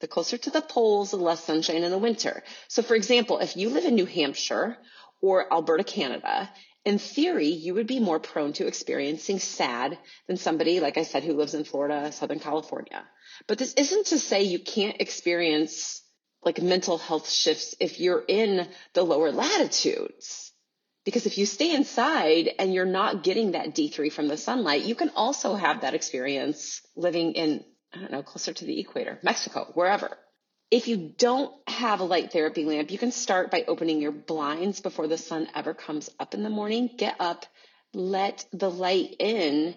The 0.00 0.08
closer 0.08 0.38
to 0.38 0.50
the 0.50 0.62
poles, 0.62 1.10
the 1.10 1.16
less 1.16 1.44
sunshine 1.44 1.82
in 1.82 1.90
the 1.90 1.98
winter. 1.98 2.42
So 2.68 2.82
for 2.82 2.94
example, 2.94 3.38
if 3.38 3.56
you 3.56 3.68
live 3.68 3.84
in 3.84 3.94
New 3.94 4.06
Hampshire 4.06 4.78
or 5.20 5.52
Alberta, 5.52 5.84
Canada, 5.84 6.50
in 6.84 6.98
theory, 6.98 7.48
you 7.48 7.74
would 7.74 7.86
be 7.86 8.00
more 8.00 8.18
prone 8.18 8.54
to 8.54 8.66
experiencing 8.66 9.38
sad 9.38 9.98
than 10.26 10.38
somebody, 10.38 10.80
like 10.80 10.96
I 10.96 11.02
said, 11.02 11.24
who 11.24 11.34
lives 11.34 11.54
in 11.54 11.64
Florida, 11.64 12.10
Southern 12.12 12.40
California. 12.40 13.04
But 13.46 13.58
this 13.58 13.74
isn't 13.74 14.06
to 14.06 14.18
say 14.18 14.42
you 14.42 14.58
can't 14.58 15.00
experience 15.00 16.02
like 16.42 16.62
mental 16.62 16.96
health 16.96 17.28
shifts 17.30 17.74
if 17.80 18.00
you're 18.00 18.24
in 18.26 18.66
the 18.94 19.02
lower 19.02 19.30
latitudes. 19.30 20.52
Because 21.04 21.26
if 21.26 21.36
you 21.36 21.44
stay 21.46 21.74
inside 21.74 22.50
and 22.58 22.72
you're 22.72 22.86
not 22.86 23.24
getting 23.24 23.52
that 23.52 23.74
D3 23.74 24.12
from 24.12 24.28
the 24.28 24.36
sunlight, 24.36 24.84
you 24.84 24.94
can 24.94 25.10
also 25.16 25.54
have 25.54 25.82
that 25.82 25.94
experience 25.94 26.80
living 26.96 27.32
in 27.32 27.64
I 27.92 27.98
don't 27.98 28.12
know, 28.12 28.22
closer 28.22 28.52
to 28.52 28.64
the 28.64 28.78
equator, 28.80 29.18
Mexico, 29.22 29.70
wherever. 29.74 30.16
If 30.70 30.86
you 30.86 31.12
don't 31.18 31.52
have 31.68 31.98
a 32.00 32.04
light 32.04 32.32
therapy 32.32 32.64
lamp, 32.64 32.92
you 32.92 32.98
can 32.98 33.10
start 33.10 33.50
by 33.50 33.64
opening 33.66 34.00
your 34.00 34.12
blinds 34.12 34.80
before 34.80 35.08
the 35.08 35.18
sun 35.18 35.48
ever 35.54 35.74
comes 35.74 36.08
up 36.20 36.32
in 36.32 36.44
the 36.44 36.50
morning. 36.50 36.90
Get 36.96 37.16
up, 37.18 37.44
let 37.92 38.44
the 38.52 38.70
light 38.70 39.16
in 39.18 39.74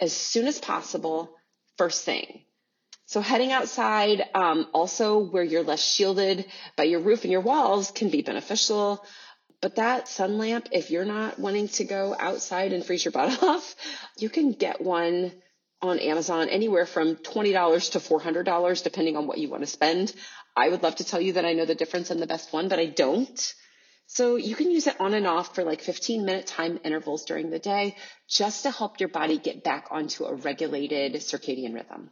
as 0.00 0.14
soon 0.14 0.46
as 0.46 0.58
possible, 0.58 1.36
first 1.76 2.04
thing. 2.04 2.44
So 3.06 3.20
heading 3.20 3.52
outside, 3.52 4.24
um, 4.34 4.66
also 4.72 5.18
where 5.18 5.42
you're 5.44 5.62
less 5.62 5.84
shielded 5.84 6.46
by 6.76 6.84
your 6.84 7.00
roof 7.00 7.22
and 7.24 7.32
your 7.32 7.42
walls 7.42 7.90
can 7.90 8.08
be 8.08 8.22
beneficial. 8.22 9.04
But 9.60 9.76
that 9.76 10.08
sun 10.08 10.38
lamp, 10.38 10.68
if 10.72 10.90
you're 10.90 11.04
not 11.04 11.38
wanting 11.38 11.68
to 11.68 11.84
go 11.84 12.16
outside 12.18 12.72
and 12.72 12.84
freeze 12.84 13.04
your 13.04 13.12
butt 13.12 13.42
off, 13.42 13.74
you 14.16 14.30
can 14.30 14.52
get 14.52 14.80
one 14.80 15.32
on 15.88 15.98
Amazon 15.98 16.48
anywhere 16.48 16.86
from 16.86 17.16
$20 17.16 17.92
to 17.92 17.98
$400, 17.98 18.82
depending 18.82 19.16
on 19.16 19.26
what 19.26 19.38
you 19.38 19.48
want 19.48 19.62
to 19.62 19.66
spend. 19.66 20.14
I 20.56 20.68
would 20.68 20.82
love 20.82 20.96
to 20.96 21.04
tell 21.04 21.20
you 21.20 21.34
that 21.34 21.44
I 21.44 21.52
know 21.52 21.64
the 21.64 21.74
difference 21.74 22.10
in 22.10 22.20
the 22.20 22.26
best 22.26 22.52
one, 22.52 22.68
but 22.68 22.78
I 22.78 22.86
don't. 22.86 23.54
So 24.06 24.36
you 24.36 24.54
can 24.54 24.70
use 24.70 24.86
it 24.86 25.00
on 25.00 25.14
and 25.14 25.26
off 25.26 25.54
for 25.54 25.64
like 25.64 25.80
15 25.80 26.24
minute 26.24 26.46
time 26.46 26.78
intervals 26.84 27.24
during 27.24 27.50
the 27.50 27.58
day 27.58 27.96
just 28.28 28.64
to 28.64 28.70
help 28.70 29.00
your 29.00 29.08
body 29.08 29.38
get 29.38 29.64
back 29.64 29.86
onto 29.90 30.24
a 30.24 30.34
regulated 30.34 31.14
circadian 31.14 31.74
rhythm. 31.74 32.10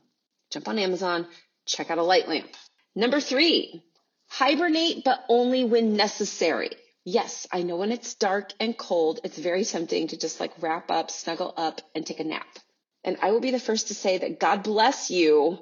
Jump 0.50 0.68
on 0.68 0.78
Amazon, 0.78 1.26
check 1.66 1.90
out 1.90 1.98
a 1.98 2.02
light 2.02 2.28
lamp. 2.28 2.50
Number 2.94 3.20
three, 3.20 3.84
hibernate, 4.28 5.04
but 5.04 5.24
only 5.28 5.64
when 5.64 5.96
necessary. 5.96 6.70
Yes, 7.04 7.46
I 7.52 7.62
know 7.62 7.76
when 7.76 7.92
it's 7.92 8.14
dark 8.14 8.52
and 8.60 8.76
cold, 8.76 9.20
it's 9.24 9.38
very 9.38 9.64
tempting 9.64 10.08
to 10.08 10.16
just 10.16 10.40
like 10.40 10.52
wrap 10.60 10.90
up, 10.90 11.10
snuggle 11.10 11.52
up, 11.56 11.80
and 11.94 12.06
take 12.06 12.20
a 12.20 12.24
nap. 12.24 12.46
And 13.04 13.16
I 13.22 13.30
will 13.30 13.40
be 13.40 13.50
the 13.50 13.58
first 13.58 13.88
to 13.88 13.94
say 13.94 14.18
that 14.18 14.38
God 14.40 14.62
bless 14.62 15.10
you 15.10 15.58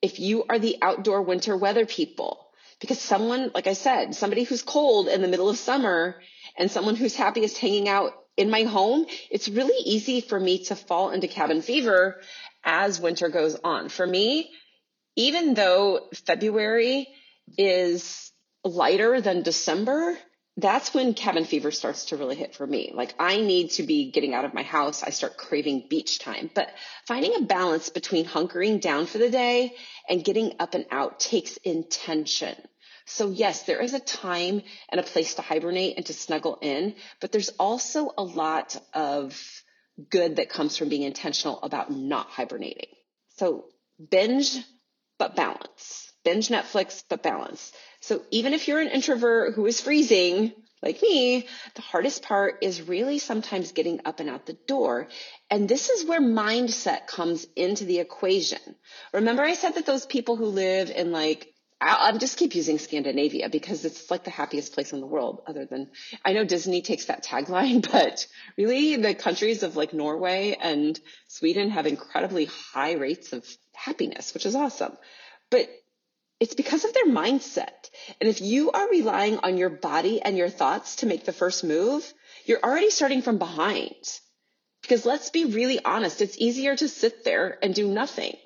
if 0.00 0.20
you 0.20 0.44
are 0.48 0.58
the 0.58 0.76
outdoor 0.80 1.22
winter 1.22 1.56
weather 1.56 1.86
people. 1.86 2.46
Because 2.80 3.00
someone, 3.00 3.50
like 3.54 3.66
I 3.66 3.72
said, 3.72 4.14
somebody 4.14 4.44
who's 4.44 4.62
cold 4.62 5.08
in 5.08 5.20
the 5.20 5.28
middle 5.28 5.48
of 5.48 5.56
summer 5.56 6.20
and 6.56 6.70
someone 6.70 6.94
who's 6.94 7.16
happiest 7.16 7.58
hanging 7.58 7.88
out 7.88 8.12
in 8.36 8.50
my 8.50 8.62
home, 8.62 9.06
it's 9.30 9.48
really 9.48 9.82
easy 9.84 10.20
for 10.20 10.38
me 10.38 10.64
to 10.66 10.76
fall 10.76 11.10
into 11.10 11.26
cabin 11.26 11.60
fever 11.60 12.20
as 12.64 13.00
winter 13.00 13.28
goes 13.28 13.56
on. 13.64 13.88
For 13.88 14.06
me, 14.06 14.50
even 15.16 15.54
though 15.54 16.08
February 16.26 17.08
is 17.56 18.30
lighter 18.64 19.20
than 19.20 19.42
December, 19.42 20.16
that's 20.58 20.92
when 20.92 21.14
cabin 21.14 21.44
fever 21.44 21.70
starts 21.70 22.06
to 22.06 22.16
really 22.16 22.34
hit 22.34 22.54
for 22.54 22.66
me. 22.66 22.90
Like 22.92 23.14
I 23.18 23.36
need 23.36 23.70
to 23.72 23.84
be 23.84 24.10
getting 24.10 24.34
out 24.34 24.44
of 24.44 24.54
my 24.54 24.64
house. 24.64 25.04
I 25.04 25.10
start 25.10 25.36
craving 25.36 25.86
beach 25.88 26.18
time, 26.18 26.50
but 26.52 26.68
finding 27.06 27.36
a 27.36 27.42
balance 27.42 27.90
between 27.90 28.26
hunkering 28.26 28.80
down 28.80 29.06
for 29.06 29.18
the 29.18 29.30
day 29.30 29.74
and 30.08 30.24
getting 30.24 30.56
up 30.58 30.74
and 30.74 30.84
out 30.90 31.20
takes 31.20 31.56
intention. 31.58 32.56
So 33.06 33.30
yes, 33.30 33.62
there 33.62 33.80
is 33.80 33.94
a 33.94 34.00
time 34.00 34.62
and 34.90 35.00
a 35.00 35.04
place 35.04 35.34
to 35.36 35.42
hibernate 35.42 35.96
and 35.96 36.04
to 36.06 36.12
snuggle 36.12 36.58
in, 36.60 36.96
but 37.20 37.30
there's 37.30 37.50
also 37.50 38.10
a 38.18 38.24
lot 38.24 38.76
of 38.92 39.40
good 40.10 40.36
that 40.36 40.50
comes 40.50 40.76
from 40.76 40.88
being 40.88 41.02
intentional 41.02 41.62
about 41.62 41.90
not 41.90 42.26
hibernating. 42.26 42.90
So 43.36 43.66
binge, 44.10 44.58
but 45.18 45.36
balance. 45.36 46.07
Binge 46.28 46.48
Netflix, 46.48 47.02
but 47.08 47.22
balance. 47.22 47.72
So 48.00 48.20
even 48.30 48.52
if 48.52 48.68
you're 48.68 48.80
an 48.80 48.88
introvert 48.88 49.54
who 49.54 49.64
is 49.64 49.80
freezing, 49.80 50.52
like 50.82 51.00
me, 51.00 51.46
the 51.74 51.80
hardest 51.80 52.22
part 52.22 52.58
is 52.60 52.82
really 52.82 53.18
sometimes 53.18 53.72
getting 53.72 54.02
up 54.04 54.20
and 54.20 54.28
out 54.28 54.44
the 54.44 54.58
door. 54.66 55.08
And 55.50 55.66
this 55.66 55.88
is 55.88 56.04
where 56.04 56.20
mindset 56.20 57.06
comes 57.06 57.46
into 57.56 57.86
the 57.86 58.00
equation. 58.00 58.60
Remember 59.14 59.42
I 59.42 59.54
said 59.54 59.76
that 59.76 59.86
those 59.86 60.04
people 60.04 60.36
who 60.36 60.44
live 60.44 60.90
in 60.90 61.12
like 61.12 61.54
i 61.80 62.10
am 62.10 62.18
just 62.18 62.36
keep 62.36 62.54
using 62.54 62.78
Scandinavia 62.78 63.48
because 63.48 63.86
it's 63.86 64.10
like 64.10 64.24
the 64.24 64.30
happiest 64.30 64.74
place 64.74 64.92
in 64.92 65.00
the 65.00 65.06
world 65.06 65.40
other 65.46 65.64
than, 65.64 65.88
I 66.26 66.34
know 66.34 66.44
Disney 66.44 66.82
takes 66.82 67.06
that 67.06 67.24
tagline, 67.24 67.90
but 67.92 68.26
really 68.58 68.96
the 68.96 69.14
countries 69.14 69.62
of 69.62 69.76
like 69.76 69.94
Norway 69.94 70.58
and 70.60 71.00
Sweden 71.26 71.70
have 71.70 71.86
incredibly 71.86 72.44
high 72.44 72.92
rates 72.92 73.32
of 73.32 73.46
happiness, 73.72 74.34
which 74.34 74.44
is 74.44 74.54
awesome. 74.54 74.94
But 75.50 75.68
it's 76.40 76.54
because 76.54 76.84
of 76.84 76.94
their 76.94 77.06
mindset. 77.06 77.90
And 78.20 78.28
if 78.30 78.40
you 78.40 78.70
are 78.70 78.88
relying 78.88 79.38
on 79.38 79.58
your 79.58 79.70
body 79.70 80.22
and 80.22 80.36
your 80.36 80.48
thoughts 80.48 80.96
to 80.96 81.06
make 81.06 81.24
the 81.24 81.32
first 81.32 81.64
move, 81.64 82.12
you're 82.44 82.62
already 82.62 82.90
starting 82.90 83.22
from 83.22 83.38
behind. 83.38 83.94
Because 84.82 85.04
let's 85.04 85.30
be 85.30 85.44
really 85.44 85.84
honest, 85.84 86.22
it's 86.22 86.38
easier 86.38 86.76
to 86.76 86.88
sit 86.88 87.24
there 87.24 87.58
and 87.62 87.74
do 87.74 87.88
nothing. 87.88 88.36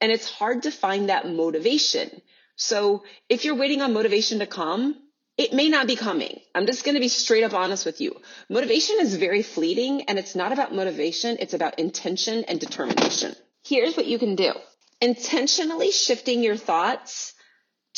And 0.00 0.12
it's 0.12 0.30
hard 0.30 0.64
to 0.64 0.70
find 0.70 1.08
that 1.08 1.28
motivation. 1.28 2.20
So 2.56 3.04
if 3.28 3.44
you're 3.44 3.54
waiting 3.54 3.82
on 3.82 3.94
motivation 3.94 4.40
to 4.40 4.46
come, 4.46 4.96
it 5.36 5.52
may 5.52 5.68
not 5.68 5.86
be 5.86 5.96
coming. 5.96 6.40
I'm 6.54 6.66
just 6.66 6.84
going 6.84 6.96
to 6.96 7.00
be 7.00 7.08
straight 7.08 7.44
up 7.44 7.54
honest 7.54 7.86
with 7.86 8.00
you. 8.00 8.20
Motivation 8.48 8.96
is 9.00 9.16
very 9.16 9.42
fleeting 9.42 10.02
and 10.02 10.18
it's 10.18 10.34
not 10.34 10.52
about 10.52 10.74
motivation. 10.74 11.36
It's 11.40 11.54
about 11.54 11.78
intention 11.78 12.44
and 12.44 12.60
determination. 12.60 13.34
Here's 13.64 13.96
what 13.96 14.06
you 14.06 14.18
can 14.18 14.34
do. 14.34 14.52
Intentionally 15.00 15.92
shifting 15.92 16.42
your 16.42 16.56
thoughts 16.56 17.34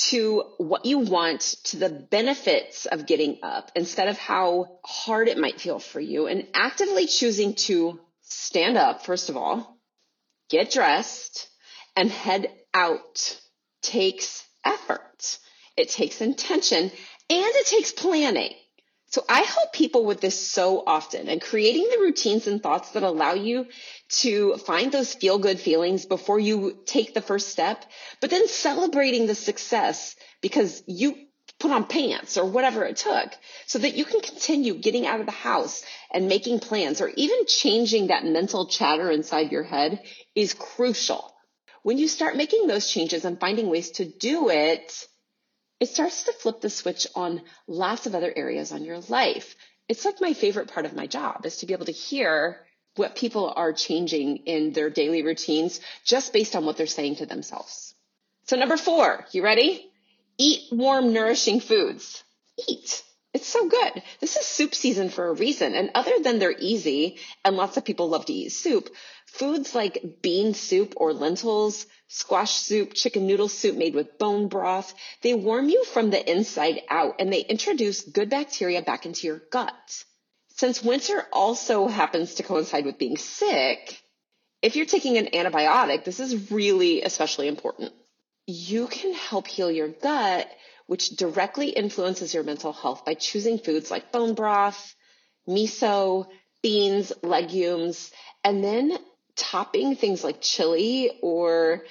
to 0.08 0.44
what 0.58 0.86
you 0.86 0.98
want, 0.98 1.40
to 1.64 1.76
the 1.76 1.88
benefits 1.88 2.86
of 2.86 3.06
getting 3.06 3.38
up 3.42 3.70
instead 3.74 4.08
of 4.08 4.18
how 4.18 4.78
hard 4.84 5.28
it 5.28 5.38
might 5.38 5.60
feel 5.60 5.78
for 5.78 6.00
you 6.00 6.26
and 6.26 6.46
actively 6.54 7.06
choosing 7.06 7.54
to 7.54 8.00
stand 8.22 8.76
up, 8.76 9.04
first 9.04 9.28
of 9.28 9.36
all, 9.36 9.78
get 10.48 10.70
dressed 10.70 11.48
and 11.96 12.10
head 12.10 12.50
out 12.72 13.38
takes 13.82 14.46
effort. 14.64 15.38
It 15.76 15.90
takes 15.90 16.20
intention 16.20 16.84
and 16.84 16.92
it 17.30 17.66
takes 17.66 17.92
planning. 17.92 18.54
So 19.10 19.24
I 19.28 19.40
help 19.40 19.72
people 19.72 20.04
with 20.04 20.20
this 20.20 20.38
so 20.38 20.84
often 20.86 21.28
and 21.28 21.40
creating 21.40 21.88
the 21.90 21.98
routines 21.98 22.46
and 22.46 22.62
thoughts 22.62 22.92
that 22.92 23.02
allow 23.02 23.34
you 23.34 23.66
to 24.20 24.56
find 24.58 24.92
those 24.92 25.14
feel 25.14 25.38
good 25.38 25.58
feelings 25.58 26.06
before 26.06 26.38
you 26.38 26.78
take 26.86 27.12
the 27.12 27.20
first 27.20 27.48
step, 27.48 27.84
but 28.20 28.30
then 28.30 28.46
celebrating 28.46 29.26
the 29.26 29.34
success 29.34 30.14
because 30.40 30.84
you 30.86 31.16
put 31.58 31.72
on 31.72 31.86
pants 31.86 32.38
or 32.38 32.44
whatever 32.44 32.84
it 32.84 32.96
took 32.98 33.32
so 33.66 33.80
that 33.80 33.94
you 33.94 34.04
can 34.04 34.20
continue 34.20 34.74
getting 34.74 35.08
out 35.08 35.18
of 35.18 35.26
the 35.26 35.32
house 35.32 35.82
and 36.12 36.28
making 36.28 36.60
plans 36.60 37.00
or 37.00 37.10
even 37.16 37.46
changing 37.46 38.06
that 38.06 38.24
mental 38.24 38.66
chatter 38.66 39.10
inside 39.10 39.50
your 39.50 39.64
head 39.64 40.00
is 40.36 40.54
crucial. 40.54 41.34
When 41.82 41.98
you 41.98 42.06
start 42.06 42.36
making 42.36 42.68
those 42.68 42.88
changes 42.88 43.24
and 43.24 43.40
finding 43.40 43.70
ways 43.70 43.90
to 43.92 44.04
do 44.04 44.50
it, 44.50 45.06
it 45.80 45.88
starts 45.88 46.24
to 46.24 46.32
flip 46.32 46.60
the 46.60 46.70
switch 46.70 47.06
on 47.14 47.42
lots 47.66 48.06
of 48.06 48.14
other 48.14 48.32
areas 48.34 48.70
on 48.70 48.84
your 48.84 49.00
life. 49.08 49.56
It's 49.88 50.04
like 50.04 50.20
my 50.20 50.34
favorite 50.34 50.68
part 50.68 50.86
of 50.86 50.94
my 50.94 51.06
job 51.06 51.46
is 51.46 51.56
to 51.58 51.66
be 51.66 51.72
able 51.72 51.86
to 51.86 51.92
hear 51.92 52.60
what 52.96 53.16
people 53.16 53.52
are 53.56 53.72
changing 53.72 54.38
in 54.38 54.72
their 54.72 54.90
daily 54.90 55.22
routines 55.22 55.80
just 56.04 56.32
based 56.32 56.54
on 56.54 56.64
what 56.64 56.76
they're 56.76 56.86
saying 56.86 57.16
to 57.16 57.26
themselves. 57.26 57.94
So 58.44 58.56
number 58.56 58.76
four, 58.76 59.24
you 59.32 59.42
ready? 59.42 59.90
Eat 60.38 60.64
warm, 60.70 61.12
nourishing 61.12 61.60
foods. 61.60 62.22
Eat. 62.68 63.02
It's 63.32 63.46
so 63.46 63.68
good. 63.68 64.02
This 64.20 64.36
is 64.36 64.44
soup 64.44 64.74
season 64.74 65.08
for 65.08 65.28
a 65.28 65.34
reason. 65.34 65.74
And 65.74 65.90
other 65.94 66.18
than 66.20 66.38
they're 66.38 66.56
easy, 66.58 67.18
and 67.44 67.56
lots 67.56 67.76
of 67.76 67.84
people 67.84 68.08
love 68.08 68.26
to 68.26 68.32
eat 68.32 68.50
soup, 68.50 68.90
foods 69.26 69.74
like 69.74 70.18
bean 70.20 70.52
soup 70.52 70.94
or 70.96 71.12
lentils, 71.12 71.86
squash 72.12 72.54
soup, 72.54 72.92
chicken 72.92 73.28
noodle 73.28 73.48
soup 73.48 73.76
made 73.76 73.94
with 73.94 74.18
bone 74.18 74.48
broth, 74.48 74.92
they 75.22 75.32
warm 75.32 75.68
you 75.68 75.84
from 75.84 76.10
the 76.10 76.30
inside 76.30 76.82
out 76.90 77.14
and 77.20 77.32
they 77.32 77.40
introduce 77.40 78.02
good 78.02 78.28
bacteria 78.28 78.82
back 78.82 79.06
into 79.06 79.28
your 79.28 79.40
gut. 79.52 80.04
Since 80.56 80.82
winter 80.82 81.24
also 81.32 81.86
happens 81.86 82.34
to 82.34 82.42
coincide 82.42 82.84
with 82.84 82.98
being 82.98 83.16
sick, 83.16 84.02
if 84.60 84.74
you're 84.74 84.86
taking 84.86 85.18
an 85.18 85.26
antibiotic, 85.26 86.04
this 86.04 86.18
is 86.18 86.50
really 86.50 87.02
especially 87.02 87.46
important. 87.46 87.92
You 88.46 88.88
can 88.88 89.14
help 89.14 89.46
heal 89.46 89.70
your 89.70 89.88
gut 89.88 90.50
which 90.88 91.10
directly 91.10 91.68
influences 91.68 92.34
your 92.34 92.42
mental 92.42 92.72
health 92.72 93.04
by 93.04 93.14
choosing 93.14 93.60
foods 93.60 93.92
like 93.92 94.10
bone 94.10 94.34
broth, 94.34 94.96
miso, 95.48 96.26
beans, 96.64 97.12
legumes, 97.22 98.10
and 98.42 98.64
then 98.64 98.98
topping 99.40 99.96
things 99.96 100.22
like 100.22 100.40
chili 100.40 101.18
or 101.22 101.84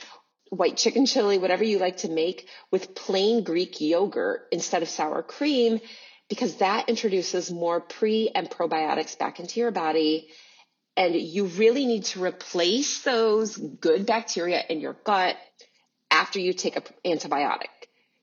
white 0.49 0.77
chicken 0.77 1.05
chili, 1.05 1.37
whatever 1.37 1.63
you 1.63 1.79
like 1.79 1.97
to 1.97 2.09
make 2.09 2.47
with 2.71 2.95
plain 2.95 3.43
Greek 3.43 3.81
yogurt 3.81 4.47
instead 4.51 4.81
of 4.81 4.89
sour 4.89 5.21
cream, 5.23 5.79
because 6.29 6.57
that 6.57 6.89
introduces 6.89 7.51
more 7.51 7.81
pre 7.81 8.29
and 8.33 8.49
probiotics 8.49 9.17
back 9.17 9.39
into 9.39 9.59
your 9.59 9.71
body. 9.71 10.29
And 10.95 11.15
you 11.15 11.45
really 11.45 11.85
need 11.85 12.05
to 12.05 12.23
replace 12.23 13.03
those 13.03 13.55
good 13.55 14.05
bacteria 14.05 14.61
in 14.69 14.81
your 14.81 14.97
gut 15.05 15.37
after 16.11 16.39
you 16.39 16.53
take 16.53 16.75
an 16.75 16.83
antibiotic. 17.05 17.69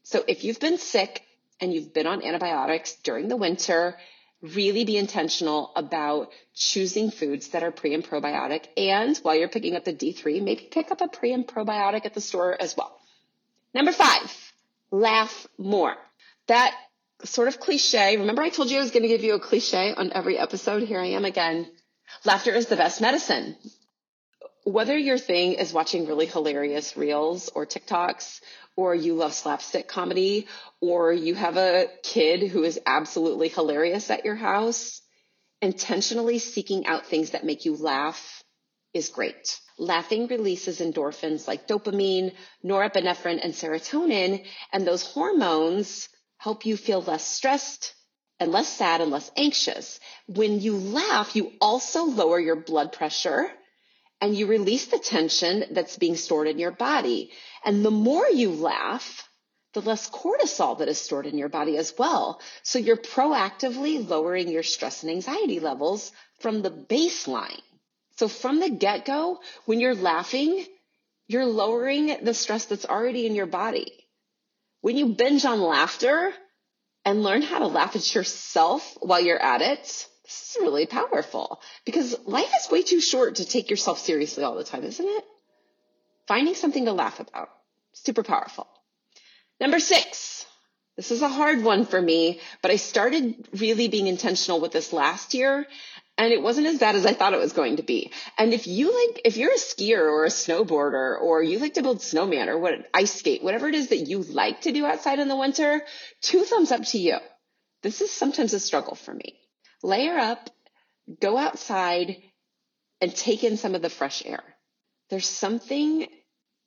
So 0.02 0.22
if 0.26 0.44
you've 0.44 0.60
been 0.60 0.78
sick 0.78 1.22
and 1.60 1.72
you've 1.72 1.94
been 1.94 2.06
on 2.06 2.22
antibiotics 2.22 2.94
during 3.02 3.28
the 3.28 3.36
winter, 3.36 3.96
really 4.42 4.84
be 4.84 4.96
intentional 4.96 5.72
about 5.76 6.30
choosing 6.54 7.10
foods 7.10 7.48
that 7.48 7.62
are 7.62 7.70
pre 7.70 7.94
and 7.94 8.04
probiotic. 8.04 8.66
And 8.76 9.16
while 9.18 9.34
you're 9.34 9.48
picking 9.48 9.76
up 9.76 9.84
the 9.84 9.92
D3, 9.92 10.42
maybe 10.42 10.68
pick 10.70 10.90
up 10.90 11.00
a 11.00 11.08
pre 11.08 11.32
and 11.32 11.46
probiotic 11.46 12.06
at 12.06 12.14
the 12.14 12.20
store 12.20 12.56
as 12.60 12.76
well. 12.76 12.98
Number 13.74 13.92
five, 13.92 14.52
laugh 14.90 15.46
more. 15.58 15.96
That 16.46 16.74
sort 17.24 17.48
of 17.48 17.60
cliche. 17.60 18.16
Remember 18.16 18.42
I 18.42 18.50
told 18.50 18.70
you 18.70 18.78
I 18.78 18.82
was 18.82 18.90
going 18.90 19.02
to 19.02 19.08
give 19.08 19.24
you 19.24 19.34
a 19.34 19.40
cliche 19.40 19.92
on 19.94 20.12
every 20.12 20.38
episode? 20.38 20.82
Here 20.82 21.00
I 21.00 21.06
am 21.06 21.24
again. 21.24 21.70
Laughter 22.24 22.52
is 22.52 22.66
the 22.66 22.76
best 22.76 23.00
medicine. 23.00 23.56
Whether 24.64 24.96
your 24.96 25.18
thing 25.18 25.54
is 25.54 25.72
watching 25.72 26.06
really 26.06 26.26
hilarious 26.26 26.96
reels 26.96 27.48
or 27.54 27.66
TikToks 27.66 28.40
or 28.76 28.94
you 28.94 29.14
love 29.14 29.32
slapstick 29.32 29.88
comedy, 29.88 30.46
or 30.80 31.12
you 31.12 31.34
have 31.34 31.56
a 31.56 31.86
kid 32.02 32.48
who 32.48 32.62
is 32.62 32.78
absolutely 32.86 33.48
hilarious 33.48 34.10
at 34.10 34.24
your 34.24 34.34
house, 34.34 35.00
intentionally 35.62 36.38
seeking 36.38 36.86
out 36.86 37.06
things 37.06 37.30
that 37.30 37.44
make 37.44 37.64
you 37.64 37.74
laugh 37.74 38.42
is 38.92 39.08
great. 39.08 39.58
Laughing 39.78 40.26
releases 40.26 40.80
endorphins 40.80 41.48
like 41.48 41.66
dopamine, 41.66 42.32
norepinephrine, 42.64 43.40
and 43.42 43.52
serotonin, 43.54 44.44
and 44.72 44.86
those 44.86 45.02
hormones 45.02 46.08
help 46.38 46.66
you 46.66 46.76
feel 46.76 47.02
less 47.02 47.26
stressed 47.26 47.94
and 48.38 48.52
less 48.52 48.68
sad 48.68 49.00
and 49.00 49.10
less 49.10 49.30
anxious. 49.36 49.98
When 50.26 50.60
you 50.60 50.76
laugh, 50.76 51.34
you 51.34 51.52
also 51.60 52.04
lower 52.04 52.38
your 52.38 52.56
blood 52.56 52.92
pressure 52.92 53.50
and 54.20 54.34
you 54.34 54.46
release 54.46 54.86
the 54.86 54.98
tension 54.98 55.64
that's 55.72 55.96
being 55.98 56.16
stored 56.16 56.48
in 56.48 56.58
your 56.58 56.70
body. 56.70 57.30
And 57.64 57.84
the 57.84 57.90
more 57.90 58.28
you 58.28 58.50
laugh, 58.50 59.28
the 59.74 59.82
less 59.82 60.08
cortisol 60.08 60.78
that 60.78 60.88
is 60.88 60.98
stored 60.98 61.26
in 61.26 61.36
your 61.36 61.50
body 61.50 61.76
as 61.76 61.92
well. 61.98 62.40
So 62.62 62.78
you're 62.78 62.96
proactively 62.96 64.06
lowering 64.08 64.48
your 64.48 64.62
stress 64.62 65.02
and 65.02 65.12
anxiety 65.12 65.60
levels 65.60 66.12
from 66.40 66.62
the 66.62 66.70
baseline. 66.70 67.60
So 68.16 68.28
from 68.28 68.60
the 68.60 68.70
get 68.70 69.04
go, 69.04 69.40
when 69.66 69.80
you're 69.80 69.94
laughing, 69.94 70.64
you're 71.28 71.44
lowering 71.44 72.24
the 72.24 72.32
stress 72.32 72.64
that's 72.64 72.86
already 72.86 73.26
in 73.26 73.34
your 73.34 73.46
body. 73.46 73.92
When 74.80 74.96
you 74.96 75.08
binge 75.08 75.44
on 75.44 75.60
laughter 75.60 76.32
and 77.04 77.22
learn 77.22 77.42
how 77.42 77.58
to 77.58 77.66
laugh 77.66 77.96
at 77.96 78.14
yourself 78.14 78.96
while 79.00 79.20
you're 79.20 79.42
at 79.42 79.60
it, 79.60 80.06
this 80.26 80.56
is 80.56 80.62
really 80.62 80.86
powerful 80.86 81.60
because 81.84 82.16
life 82.26 82.50
is 82.60 82.70
way 82.70 82.82
too 82.82 83.00
short 83.00 83.36
to 83.36 83.44
take 83.44 83.70
yourself 83.70 84.00
seriously 84.00 84.42
all 84.42 84.56
the 84.56 84.64
time, 84.64 84.82
isn't 84.82 85.06
it? 85.06 85.24
Finding 86.26 86.54
something 86.56 86.84
to 86.86 86.92
laugh 86.92 87.20
about. 87.20 87.48
Super 87.92 88.24
powerful. 88.24 88.66
Number 89.60 89.78
six. 89.78 90.44
This 90.96 91.10
is 91.10 91.20
a 91.20 91.28
hard 91.28 91.62
one 91.62 91.84
for 91.84 92.00
me, 92.00 92.40
but 92.62 92.70
I 92.70 92.76
started 92.76 93.46
really 93.52 93.86
being 93.88 94.06
intentional 94.06 94.60
with 94.60 94.72
this 94.72 94.92
last 94.94 95.34
year. 95.34 95.66
and 96.18 96.32
it 96.32 96.40
wasn't 96.40 96.66
as 96.66 96.78
bad 96.78 96.96
as 96.96 97.04
I 97.04 97.12
thought 97.12 97.34
it 97.34 97.38
was 97.38 97.52
going 97.52 97.76
to 97.76 97.82
be. 97.82 98.10
And 98.38 98.54
if 98.54 98.66
you 98.66 98.86
like, 98.86 99.20
if 99.26 99.36
you're 99.36 99.52
a 99.52 99.58
skier 99.58 100.00
or 100.00 100.24
a 100.24 100.30
snowboarder 100.30 101.20
or 101.20 101.42
you 101.42 101.58
like 101.58 101.74
to 101.74 101.82
build 101.82 102.00
snowman 102.00 102.48
or 102.48 102.58
what 102.58 102.88
ice 102.94 103.14
skate, 103.14 103.44
whatever 103.44 103.68
it 103.68 103.74
is 103.74 103.88
that 103.88 104.08
you 104.08 104.22
like 104.22 104.62
to 104.62 104.72
do 104.72 104.86
outside 104.86 105.18
in 105.18 105.28
the 105.28 105.36
winter, 105.36 105.82
two 106.22 106.42
thumbs 106.44 106.72
up 106.72 106.84
to 106.86 106.98
you. 106.98 107.18
This 107.82 108.00
is 108.00 108.10
sometimes 108.10 108.54
a 108.54 108.60
struggle 108.60 108.94
for 108.94 109.12
me. 109.12 109.38
Layer 109.82 110.16
up, 110.18 110.50
go 111.20 111.36
outside 111.36 112.16
and 113.00 113.14
take 113.14 113.44
in 113.44 113.56
some 113.56 113.74
of 113.74 113.82
the 113.82 113.90
fresh 113.90 114.22
air. 114.24 114.42
There's 115.10 115.28
something 115.28 116.08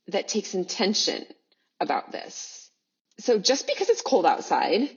that 0.08 0.28
takes 0.28 0.54
intention 0.54 1.26
about 1.80 2.12
this. 2.12 2.70
So 3.20 3.38
just 3.40 3.68
because 3.68 3.90
it's 3.90 4.02
cold 4.02 4.26
outside 4.26 4.90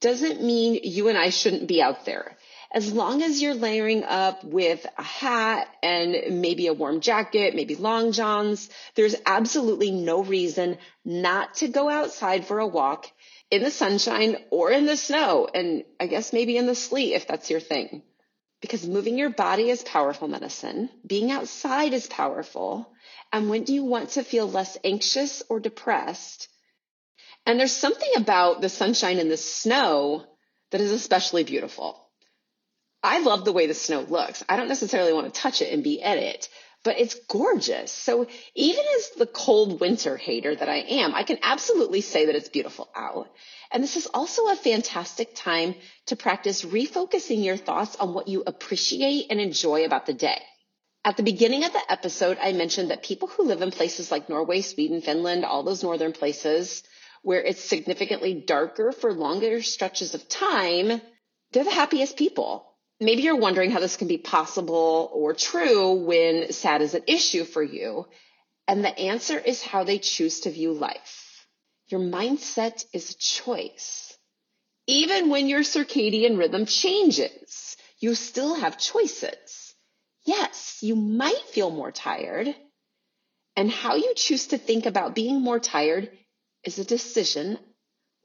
doesn't 0.00 0.42
mean 0.42 0.80
you 0.82 1.08
and 1.08 1.16
I 1.16 1.30
shouldn't 1.30 1.68
be 1.68 1.80
out 1.80 2.04
there 2.04 2.36
as 2.72 2.92
long 2.92 3.22
as 3.22 3.40
you're 3.40 3.54
layering 3.54 4.02
up 4.02 4.42
with 4.42 4.86
a 4.96 5.02
hat 5.02 5.68
and 5.82 6.40
maybe 6.40 6.66
a 6.66 6.72
warm 6.72 7.00
jacket, 7.00 7.54
maybe 7.54 7.76
long 7.76 8.12
johns, 8.12 8.70
there's 8.94 9.14
absolutely 9.26 9.90
no 9.90 10.22
reason 10.22 10.78
not 11.04 11.54
to 11.56 11.68
go 11.68 11.90
outside 11.90 12.46
for 12.46 12.58
a 12.58 12.66
walk 12.66 13.06
in 13.52 13.62
the 13.62 13.70
sunshine 13.70 14.36
or 14.50 14.72
in 14.72 14.86
the 14.86 14.96
snow. 14.96 15.46
And 15.54 15.84
I 16.00 16.06
guess 16.06 16.32
maybe 16.32 16.56
in 16.56 16.66
the 16.66 16.74
sleet 16.74 17.12
if 17.12 17.28
that's 17.28 17.50
your 17.50 17.60
thing. 17.60 18.02
Because 18.62 18.86
moving 18.86 19.18
your 19.18 19.28
body 19.28 19.68
is 19.68 19.82
powerful 19.82 20.26
medicine. 20.26 20.88
Being 21.06 21.30
outside 21.30 21.92
is 21.92 22.06
powerful. 22.06 22.90
And 23.30 23.50
when 23.50 23.64
do 23.64 23.74
you 23.74 23.84
want 23.84 24.10
to 24.10 24.24
feel 24.24 24.48
less 24.48 24.78
anxious 24.82 25.42
or 25.50 25.60
depressed? 25.60 26.48
And 27.44 27.60
there's 27.60 27.76
something 27.76 28.12
about 28.16 28.62
the 28.62 28.70
sunshine 28.70 29.18
and 29.18 29.30
the 29.30 29.36
snow 29.36 30.24
that 30.70 30.80
is 30.80 30.90
especially 30.90 31.44
beautiful. 31.44 32.08
I 33.02 33.20
love 33.20 33.44
the 33.44 33.52
way 33.52 33.66
the 33.66 33.74
snow 33.74 34.00
looks. 34.00 34.42
I 34.48 34.56
don't 34.56 34.68
necessarily 34.68 35.12
want 35.12 35.32
to 35.32 35.40
touch 35.40 35.60
it 35.60 35.74
and 35.74 35.84
be 35.84 36.02
at 36.02 36.16
it, 36.16 36.48
but 36.84 36.98
it's 36.98 37.14
gorgeous. 37.28 37.92
So 37.92 38.26
even 38.54 38.84
as 38.96 39.10
the 39.10 39.26
cold 39.26 39.80
winter 39.80 40.16
hater 40.16 40.54
that 40.54 40.68
I 40.68 40.78
am, 40.78 41.14
I 41.14 41.22
can 41.22 41.38
absolutely 41.42 42.00
say 42.00 42.26
that 42.26 42.34
it's 42.34 42.48
beautiful 42.48 42.88
out. 42.94 43.28
And 43.70 43.82
this 43.82 43.96
is 43.96 44.08
also 44.12 44.48
a 44.48 44.56
fantastic 44.56 45.34
time 45.34 45.74
to 46.06 46.16
practice 46.16 46.64
refocusing 46.64 47.44
your 47.44 47.56
thoughts 47.56 47.96
on 47.96 48.14
what 48.14 48.28
you 48.28 48.42
appreciate 48.46 49.26
and 49.30 49.40
enjoy 49.40 49.84
about 49.84 50.06
the 50.06 50.12
day. 50.12 50.40
At 51.04 51.16
the 51.16 51.22
beginning 51.22 51.64
of 51.64 51.72
the 51.72 51.92
episode, 51.92 52.38
I 52.40 52.52
mentioned 52.52 52.90
that 52.90 53.02
people 53.02 53.28
who 53.28 53.44
live 53.44 53.62
in 53.62 53.70
places 53.70 54.10
like 54.10 54.28
Norway, 54.28 54.60
Sweden, 54.60 55.00
Finland, 55.00 55.44
all 55.44 55.62
those 55.62 55.82
northern 55.82 56.12
places 56.12 56.82
where 57.22 57.42
it's 57.42 57.62
significantly 57.62 58.34
darker 58.34 58.92
for 58.92 59.12
longer 59.12 59.62
stretches 59.62 60.14
of 60.14 60.28
time, 60.28 61.00
they're 61.52 61.64
the 61.64 61.70
happiest 61.70 62.16
people 62.16 62.71
maybe 63.02 63.22
you're 63.22 63.36
wondering 63.36 63.70
how 63.70 63.80
this 63.80 63.96
can 63.96 64.08
be 64.08 64.18
possible 64.18 65.10
or 65.12 65.34
true 65.34 65.92
when 65.92 66.52
sad 66.52 66.82
is 66.82 66.94
an 66.94 67.02
issue 67.06 67.44
for 67.44 67.62
you. 67.62 68.06
And 68.66 68.84
the 68.84 68.98
answer 68.98 69.38
is 69.38 69.62
how 69.62 69.84
they 69.84 69.98
choose 69.98 70.40
to 70.40 70.50
view 70.50 70.72
life. 70.72 71.46
Your 71.88 72.00
mindset 72.00 72.84
is 72.92 73.10
a 73.10 73.18
choice. 73.18 74.16
Even 74.86 75.30
when 75.30 75.48
your 75.48 75.60
circadian 75.60 76.38
rhythm 76.38 76.66
changes, 76.66 77.76
you 77.98 78.14
still 78.14 78.54
have 78.54 78.78
choices. 78.78 79.74
Yes, 80.24 80.78
you 80.80 80.96
might 80.96 81.42
feel 81.50 81.70
more 81.70 81.92
tired. 81.92 82.54
And 83.56 83.70
how 83.70 83.96
you 83.96 84.14
choose 84.16 84.48
to 84.48 84.58
think 84.58 84.86
about 84.86 85.14
being 85.14 85.40
more 85.40 85.60
tired 85.60 86.10
is 86.64 86.78
a 86.78 86.84
decision 86.84 87.58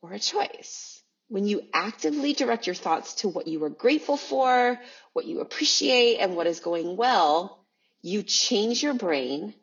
or 0.02 0.14
a 0.14 0.20
choice 0.20 0.87
when 1.30 1.46
you 1.46 1.62
actively 1.74 2.34
direct 2.34 2.68
your 2.68 2.76
thoughts 2.76 3.16
to 3.16 3.28
what 3.28 3.48
you 3.48 3.64
are 3.64 3.70
grateful 3.70 4.18
for, 4.18 4.80
what 5.14 5.26
you 5.26 5.42
appreciate, 5.42 6.18
and 6.18 6.36
what 6.36 6.48
is 6.48 6.60
going 6.60 6.96
well, 6.96 7.66
you 8.02 8.24
change 8.24 8.82
your 8.82 8.94
brain 8.94 9.54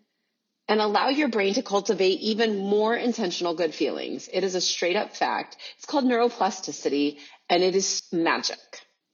and 0.69 0.81
allow 0.81 1.09
your 1.09 1.29
brain 1.29 1.55
to 1.55 1.63
cultivate 1.63 2.21
even 2.21 2.59
more 2.59 2.95
intentional 2.95 3.55
good 3.55 3.75
feelings. 3.75 4.29
It 4.33 4.45
is 4.45 4.55
a 4.55 4.61
straight 4.61 4.97
up 4.97 5.17
fact. 5.17 5.57
It's 5.77 5.87
called 5.87 6.05
neuroplasticity 6.05 7.19
and 7.49 7.63
it 7.63 7.75
is 7.75 8.03
magic. 8.13 8.59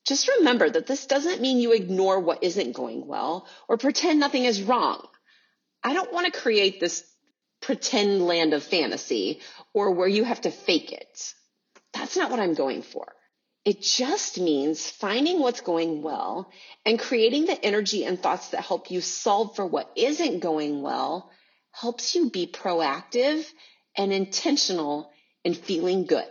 Just 0.06 0.28
remember 0.38 0.70
that 0.70 0.86
this 0.86 1.06
doesn't 1.06 1.40
mean 1.40 1.58
you 1.58 1.72
ignore 1.72 2.20
what 2.20 2.42
isn't 2.42 2.72
going 2.72 3.06
well 3.06 3.46
or 3.68 3.76
pretend 3.76 4.18
nothing 4.20 4.44
is 4.44 4.62
wrong. 4.62 5.06
I 5.82 5.92
don't 5.92 6.12
want 6.12 6.32
to 6.32 6.40
create 6.40 6.80
this 6.80 7.04
pretend 7.60 8.24
land 8.26 8.54
of 8.54 8.62
fantasy 8.62 9.40
or 9.74 9.92
where 9.92 10.08
you 10.08 10.24
have 10.24 10.40
to 10.42 10.50
fake 10.50 10.92
it. 10.92 11.34
That's 12.00 12.16
not 12.16 12.30
what 12.30 12.40
I'm 12.40 12.54
going 12.54 12.80
for. 12.80 13.12
It 13.66 13.82
just 13.82 14.40
means 14.40 14.90
finding 14.90 15.38
what's 15.38 15.60
going 15.60 16.00
well 16.00 16.50
and 16.86 16.98
creating 16.98 17.44
the 17.44 17.62
energy 17.62 18.06
and 18.06 18.18
thoughts 18.18 18.48
that 18.48 18.64
help 18.64 18.90
you 18.90 19.02
solve 19.02 19.54
for 19.54 19.66
what 19.66 19.92
isn't 19.96 20.40
going 20.40 20.80
well 20.80 21.30
helps 21.72 22.14
you 22.14 22.30
be 22.30 22.46
proactive 22.46 23.46
and 23.98 24.14
intentional 24.14 25.10
in 25.44 25.52
feeling 25.52 26.06
good. 26.06 26.24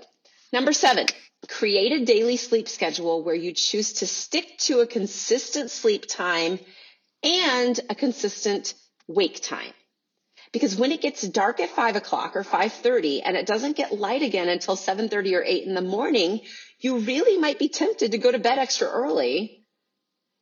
Number 0.52 0.74
seven, 0.74 1.06
create 1.48 1.92
a 1.92 2.04
daily 2.04 2.38
sleep 2.38 2.68
schedule 2.68 3.24
where 3.24 3.36
you 3.36 3.54
choose 3.54 3.94
to 3.94 4.08
stick 4.08 4.58
to 4.62 4.80
a 4.80 4.88
consistent 4.88 5.70
sleep 5.70 6.08
time 6.08 6.58
and 7.22 7.80
a 7.92 7.94
consistent 7.94 8.74
wake 9.08 9.40
time. 9.40 9.74
Because 10.52 10.76
when 10.76 10.92
it 10.92 11.02
gets 11.02 11.22
dark 11.22 11.60
at 11.60 11.70
five 11.70 11.96
o'clock 11.96 12.36
or 12.36 12.44
5.30 12.44 13.22
and 13.24 13.38
it 13.38 13.46
doesn't 13.46 13.78
get 13.78 13.98
light 13.98 14.24
again 14.24 14.50
until 14.50 14.76
7.30 14.76 15.34
or 15.34 15.44
8 15.44 15.64
in 15.64 15.76
the 15.76 15.82
morning, 15.82 16.42
you 16.80 17.00
really 17.00 17.38
might 17.38 17.60
be 17.60 17.70
tempted 17.70 18.12
to 18.12 18.18
go 18.18 18.32
to 18.32 18.40
bed 18.40 18.58
extra 18.58 18.88
early. 18.88 19.66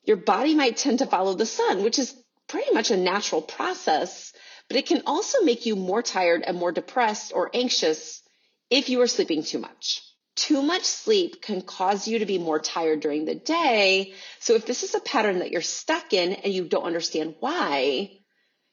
Your 0.04 0.18
body 0.18 0.56
might 0.56 0.78
tend 0.78 1.00
to 1.00 1.06
follow 1.06 1.34
the 1.34 1.46
sun, 1.46 1.84
which 1.84 2.00
is 2.00 2.16
pretty 2.48 2.74
much 2.74 2.92
a 2.92 2.98
natural 2.98 3.42
process, 3.42 4.32
but 4.70 4.78
it 4.78 4.86
can 4.86 5.04
also 5.06 5.44
make 5.44 5.66
you 5.66 5.76
more 5.76 6.02
tired 6.02 6.44
and 6.46 6.58
more 6.58 6.72
depressed 6.72 7.34
or 7.36 7.52
anxious 7.54 8.22
if 8.70 8.88
you 8.88 9.02
are 9.02 9.08
sleeping 9.08 9.44
too 9.44 9.60
much. 9.60 10.02
Too 10.36 10.62
much 10.62 10.84
sleep 10.84 11.42
can 11.42 11.62
cause 11.62 12.08
you 12.08 12.20
to 12.20 12.26
be 12.26 12.38
more 12.38 12.60
tired 12.60 13.02
during 13.02 13.26
the 13.26 13.36
day. 13.36 14.14
So 14.40 14.54
if 14.54 14.66
this 14.66 14.84
is 14.84 14.94
a 14.94 15.00
pattern 15.00 15.40
that 15.40 15.52
you're 15.52 15.62
stuck 15.62 16.14
in 16.14 16.34
and 16.34 16.54
you 16.54 16.66
don't 16.66 16.86
understand 16.86 17.36
why, 17.40 18.17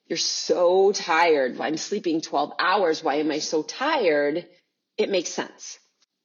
you're 0.07 0.17
so 0.17 0.93
tired. 0.93 1.61
I'm 1.61 1.77
sleeping 1.77 2.21
12 2.21 2.53
hours. 2.59 3.03
Why 3.03 3.17
am 3.17 3.31
I 3.31 3.38
so 3.38 3.62
tired? 3.62 4.47
It 4.99 5.11
makes 5.11 5.31
sense. 5.31 5.79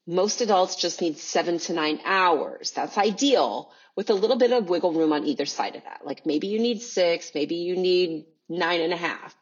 Most 0.05 0.41
adults 0.41 0.75
just 0.75 1.01
need 1.01 1.17
seven 1.17 1.59
to 1.59 1.73
nine 1.73 1.99
hours. 2.03 2.71
That's 2.71 2.97
ideal 2.97 3.71
with 3.95 4.09
a 4.09 4.13
little 4.15 4.37
bit 4.37 4.51
of 4.51 4.69
wiggle 4.69 4.93
room 4.93 5.13
on 5.13 5.25
either 5.25 5.45
side 5.45 5.75
of 5.75 5.83
that. 5.83 6.05
Like 6.05 6.25
maybe 6.25 6.47
you 6.47 6.59
need 6.59 6.81
six, 6.81 7.31
maybe 7.35 7.55
you 7.55 7.75
need 7.75 8.25
nine 8.47 8.81
and 8.81 8.93
a 8.93 8.97
half. 8.97 9.35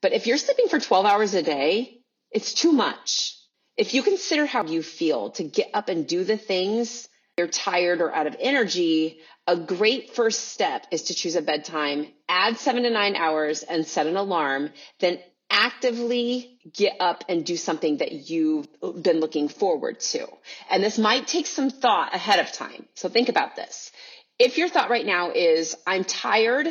But 0.00 0.12
if 0.12 0.26
you're 0.26 0.38
sleeping 0.38 0.68
for 0.68 0.78
12 0.78 1.06
hours 1.06 1.34
a 1.34 1.42
day, 1.42 2.00
it's 2.30 2.54
too 2.54 2.72
much. 2.72 3.36
If 3.76 3.94
you 3.94 4.02
consider 4.02 4.46
how 4.46 4.64
you 4.64 4.82
feel 4.82 5.30
to 5.30 5.44
get 5.44 5.70
up 5.74 5.88
and 5.88 6.06
do 6.06 6.24
the 6.24 6.36
things, 6.36 7.08
you're 7.36 7.48
tired 7.48 8.00
or 8.00 8.14
out 8.14 8.26
of 8.26 8.36
energy, 8.38 9.18
a 9.46 9.56
great 9.56 10.14
first 10.14 10.48
step 10.48 10.86
is 10.90 11.04
to 11.04 11.14
choose 11.14 11.36
a 11.36 11.42
bedtime, 11.42 12.06
add 12.28 12.56
seven 12.58 12.84
to 12.84 12.90
nine 12.90 13.16
hours 13.16 13.62
and 13.62 13.86
set 13.86 14.06
an 14.06 14.16
alarm, 14.16 14.70
then 15.00 15.18
actively 15.50 16.58
get 16.72 16.94
up 17.00 17.24
and 17.28 17.44
do 17.44 17.56
something 17.56 17.98
that 17.98 18.12
you've 18.30 18.66
been 19.02 19.20
looking 19.20 19.48
forward 19.48 20.00
to. 20.00 20.26
And 20.70 20.82
this 20.82 20.98
might 20.98 21.26
take 21.26 21.46
some 21.46 21.70
thought 21.70 22.14
ahead 22.14 22.38
of 22.38 22.52
time. 22.52 22.86
So 22.94 23.08
think 23.08 23.28
about 23.28 23.56
this. 23.56 23.92
If 24.38 24.56
your 24.58 24.68
thought 24.68 24.90
right 24.90 25.06
now 25.06 25.30
is, 25.30 25.76
I'm 25.86 26.04
tired, 26.04 26.68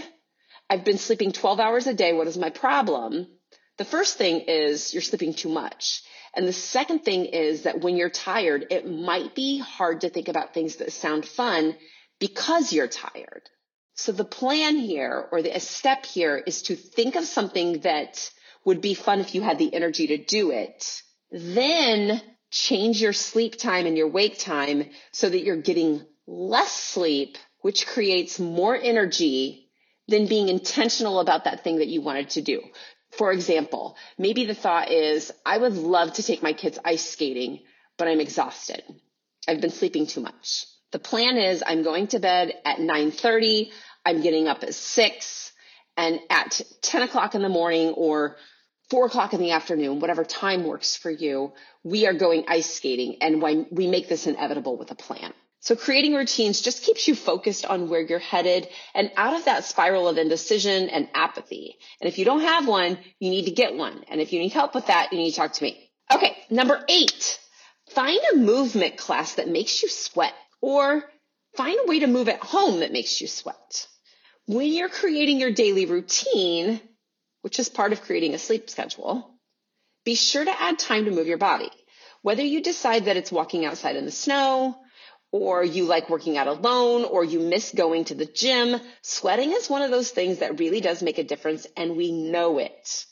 I've 0.70 0.84
been 0.84 0.98
sleeping 0.98 1.32
12 1.32 1.60
hours 1.60 1.88
a 1.88 1.94
day, 1.94 2.14
what 2.14 2.28
is 2.28 2.38
my 2.38 2.50
problem? 2.50 3.28
The 3.78 3.86
first 3.86 4.18
thing 4.18 4.42
is 4.42 4.94
you're 4.94 5.02
sleeping 5.02 5.34
too 5.34 5.50
much. 5.50 6.04
And 6.36 6.48
the 6.48 6.54
second 6.54 7.00
thing 7.00 7.26
is 7.26 7.64
that 7.64 7.82
when 7.82 7.96
you're 7.96 8.10
tired, 8.10 8.68
it 8.72 8.90
might 8.90 9.36
be 9.36 9.60
hard 9.60 10.02
to 10.02 10.10
think 10.10 10.28
about 10.28 10.54
things 10.54 10.78
that 10.78 10.92
sound 10.92 11.26
fun 11.26 11.76
because 12.20 12.74
you're 12.74 12.88
tired. 12.88 13.50
So 13.96 14.12
the 14.12 14.26
plan 14.26 14.78
here 14.78 15.28
or 15.32 15.42
the 15.42 15.60
step 15.60 16.06
here 16.06 16.38
is 16.38 16.64
to 16.64 16.76
think 16.76 17.16
of 17.16 17.26
something 17.26 17.82
that 17.82 18.32
would 18.66 18.82
be 18.82 18.96
fun 18.96 19.20
if 19.20 19.36
you 19.36 19.42
had 19.42 19.60
the 19.60 19.74
energy 19.74 20.08
to 20.08 20.18
do 20.18 20.52
it. 20.52 21.02
Then 21.32 22.22
change 22.50 23.02
your 23.02 23.14
sleep 23.14 23.58
time 23.58 23.86
and 23.86 23.98
your 23.98 24.08
wake 24.08 24.40
time 24.40 24.90
so 25.12 25.30
that 25.30 25.44
you're 25.44 25.62
getting 25.62 26.06
less 26.26 26.72
sleep, 26.72 27.38
which 27.62 27.86
creates 27.86 28.40
more 28.40 28.76
energy 28.76 29.70
than 30.08 30.28
being 30.28 30.50
intentional 30.50 31.20
about 31.20 31.46
that 31.46 31.64
thing 31.64 31.78
that 31.78 31.88
you 31.88 32.02
wanted 32.02 32.30
to 32.32 32.42
do. 32.42 32.62
For 33.18 33.32
example, 33.32 33.96
maybe 34.18 34.46
the 34.46 34.56
thought 34.56 34.92
is, 34.92 35.32
I 35.46 35.58
would 35.58 35.74
love 35.74 36.14
to 36.14 36.24
take 36.24 36.42
my 36.42 36.54
kids 36.54 36.80
ice 36.84 37.08
skating, 37.08 37.60
but 37.98 38.08
I'm 38.08 38.20
exhausted. 38.20 38.84
I've 39.48 39.62
been 39.62 39.72
sleeping 39.72 40.08
too 40.08 40.22
much. 40.22 40.66
The 40.92 41.00
plan 41.00 41.38
is 41.38 41.64
I'm 41.66 41.84
going 41.84 42.08
to 42.08 42.20
bed 42.20 42.54
at 42.66 42.78
9:30. 42.78 43.72
I'm 44.06 44.22
getting 44.22 44.48
up 44.48 44.64
at 44.64 44.74
six 44.74 45.52
and 45.96 46.20
at 46.30 46.62
10 46.82 47.04
o'clock 47.04 47.36
in 47.36 47.42
the 47.42 47.50
morning 47.50 47.90
or 47.90 48.38
four 48.90 49.06
o'clock 49.06 49.34
in 49.34 49.40
the 49.40 49.52
afternoon, 49.52 50.00
whatever 50.00 50.24
time 50.24 50.66
works 50.66 50.96
for 50.96 51.10
you, 51.10 51.54
we 51.84 52.06
are 52.08 52.14
going 52.14 52.46
ice 52.48 52.76
skating 52.76 53.18
and 53.22 53.42
we 53.72 53.88
make 53.88 54.08
this 54.08 54.28
inevitable 54.28 54.78
with 54.78 54.92
a 54.92 54.96
plan. 54.96 55.34
So 55.64 55.78
creating 55.78 56.14
routines 56.14 56.60
just 56.60 56.84
keeps 56.84 57.08
you 57.08 57.16
focused 57.16 57.66
on 57.66 57.88
where 57.88 58.02
you're 58.02 58.20
headed 58.20 58.68
and 58.94 59.10
out 59.16 59.34
of 59.34 59.46
that 59.46 59.64
spiral 59.64 60.10
of 60.10 60.18
indecision 60.18 60.90
and 60.90 61.08
apathy. 61.14 61.78
And 62.02 62.10
if 62.10 62.18
you 62.18 62.26
don't 62.26 62.42
have 62.42 62.68
one, 62.68 62.98
you 63.20 63.30
need 63.30 63.46
to 63.46 63.52
get 63.52 63.74
one. 63.74 64.04
And 64.10 64.20
if 64.20 64.34
you 64.34 64.40
need 64.40 64.52
help 64.52 64.76
with 64.76 64.88
that, 64.88 65.14
you 65.14 65.18
need 65.18 65.32
to 65.32 65.38
talk 65.38 65.54
to 65.54 65.64
me. 65.64 65.90
Okay. 66.14 66.36
Number 66.50 66.84
eight, 66.90 67.40
find 67.92 68.20
a 68.34 68.36
movement 68.36 68.98
class 68.98 69.36
that 69.36 69.48
makes 69.48 69.82
you 69.82 69.88
sweat 69.88 70.34
or 70.60 71.02
find 71.56 71.80
a 71.82 71.88
way 71.88 72.00
to 72.00 72.08
move 72.08 72.28
at 72.28 72.44
home 72.44 72.82
that 72.82 72.92
makes 72.92 73.22
you 73.22 73.28
sweat. 73.30 73.88
When 74.48 74.68
you're 74.68 74.90
creating 74.90 75.40
your 75.40 75.54
daily 75.54 75.86
routine, 75.86 76.82
which 77.42 77.58
is 77.58 77.70
part 77.70 77.94
of 77.94 78.02
creating 78.02 78.34
a 78.34 78.38
sleep 78.38 78.70
schedule, 78.70 79.34
be 80.04 80.16
sure 80.16 80.44
to 80.44 80.62
add 80.62 80.78
time 80.78 81.06
to 81.06 81.12
move 81.12 81.28
your 81.28 81.38
body. 81.38 81.72
Whether 82.22 82.44
you 82.44 82.62
decide 82.62 83.06
that 83.06 83.16
it's 83.16 83.32
walking 83.32 83.64
outside 83.64 83.96
in 83.96 84.04
the 84.04 84.12
snow, 84.12 84.76
or 85.34 85.64
you 85.64 85.86
like 85.86 86.12
working 86.12 86.38
out 86.38 86.46
alone, 86.46 87.06
or 87.06 87.26
you 87.26 87.40
miss 87.40 87.72
going 87.72 88.06
to 88.06 88.14
the 88.14 88.28
gym, 88.28 88.80
sweating 89.02 89.52
is 89.52 89.68
one 89.68 89.82
of 89.82 89.90
those 89.90 90.12
things 90.12 90.38
that 90.38 90.60
really 90.60 90.80
does 90.80 91.02
make 91.02 91.18
a 91.18 91.24
difference 91.24 91.66
and 91.76 91.98
we 91.98 92.12
know 92.12 92.60
it. 92.60 93.06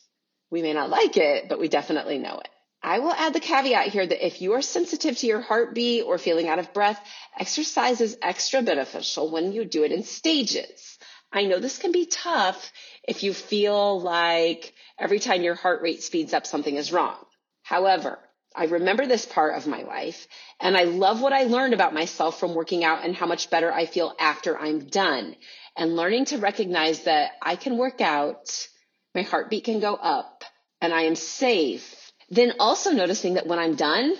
We 0.51 0.61
may 0.61 0.71
not 0.71 0.91
like 0.91 1.17
it, 1.17 1.49
but 1.49 1.59
we 1.59 1.67
definitely 1.67 2.19
know 2.19 2.39
it. 2.39 2.47
I 2.83 2.99
will 2.99 3.11
add 3.11 3.33
the 3.33 3.39
caveat 3.39 3.87
here 3.87 4.05
that 4.05 4.25
if 4.25 4.39
you 4.39 4.53
are 4.53 4.61
sensitive 4.61 5.17
to 5.17 5.25
your 5.25 5.41
heartbeat 5.41 6.03
or 6.05 6.19
feeling 6.19 6.47
out 6.47 6.59
of 6.59 6.73
breath, 6.73 7.03
exercise 7.39 8.01
is 8.01 8.19
extra 8.21 8.61
beneficial 8.61 9.31
when 9.31 9.51
you 9.51 9.65
do 9.65 9.83
it 9.83 9.91
in 9.91 10.03
stages. 10.03 10.99
I 11.33 11.45
know 11.45 11.57
this 11.57 11.79
can 11.79 11.91
be 11.91 12.05
tough 12.05 12.71
if 13.03 13.23
you 13.23 13.33
feel 13.33 13.99
like 13.99 14.73
every 14.99 15.17
time 15.17 15.41
your 15.41 15.55
heart 15.55 15.81
rate 15.81 16.03
speeds 16.03 16.35
up, 16.35 16.45
something 16.45 16.75
is 16.75 16.93
wrong. 16.93 17.17
However, 17.63 18.19
I 18.55 18.65
remember 18.65 19.05
this 19.05 19.25
part 19.25 19.55
of 19.55 19.67
my 19.67 19.83
life 19.83 20.27
and 20.59 20.75
I 20.75 20.83
love 20.83 21.21
what 21.21 21.33
I 21.33 21.43
learned 21.43 21.73
about 21.73 21.93
myself 21.93 22.39
from 22.39 22.53
working 22.53 22.83
out 22.83 23.05
and 23.05 23.15
how 23.15 23.25
much 23.25 23.49
better 23.49 23.71
I 23.71 23.85
feel 23.85 24.13
after 24.19 24.57
I'm 24.57 24.87
done 24.87 25.35
and 25.77 25.95
learning 25.95 26.25
to 26.25 26.37
recognize 26.37 27.03
that 27.03 27.31
I 27.41 27.55
can 27.55 27.77
work 27.77 28.01
out, 28.01 28.67
my 29.15 29.21
heartbeat 29.21 29.63
can 29.63 29.79
go 29.79 29.95
up 29.95 30.43
and 30.81 30.93
I 30.93 31.03
am 31.03 31.15
safe. 31.15 32.11
Then 32.29 32.53
also 32.59 32.91
noticing 32.91 33.35
that 33.35 33.47
when 33.47 33.59
I'm 33.59 33.75
done, 33.75 34.15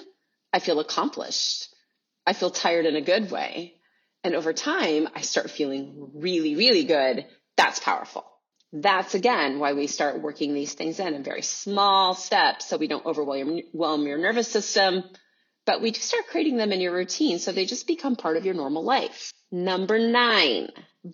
I 0.54 0.60
feel 0.60 0.80
accomplished. 0.80 1.67
I 2.26 2.34
feel 2.34 2.52
tired 2.52 2.86
in 2.86 2.96
a 2.96 3.02
good 3.02 3.32
way. 3.32 3.76
And 4.24 4.36
over 4.36 4.54
time, 4.54 5.10
I 5.15 5.22
start 5.22 5.50
feeling 5.50 6.12
really, 6.15 6.56
really 6.56 6.84
good. 6.84 7.26
That's 7.58 7.80
powerful 7.80 8.31
that's 8.74 9.16
again 9.16 9.60
why 9.60 9.74
we 9.74 9.88
start 9.88 10.22
working 10.22 10.54
these 10.54 10.74
things 10.74 11.00
in 11.00 11.14
in 11.14 11.24
very 11.24 11.42
small 11.42 12.16
steps 12.16 12.68
so 12.68 12.78
we 12.78 12.88
don't 12.88 13.06
overwhelm 13.06 14.08
your 14.08 14.18
nervous 14.18 14.48
system. 14.48 15.04
But 15.66 15.82
we 15.82 15.92
do 15.92 16.00
start 16.00 16.28
creating 16.28 16.58
them 16.58 16.72
in 16.72 16.82
your 16.82 16.94
routine 16.94 17.40
so 17.40 17.52
they 17.52 17.66
just 17.66 17.86
become 17.86 18.16
part 18.16 18.38
of 18.38 18.46
your 18.46 18.54
normal 18.54 18.84
life. 18.84 19.32
Number 19.52 20.00
nine, 20.00 20.70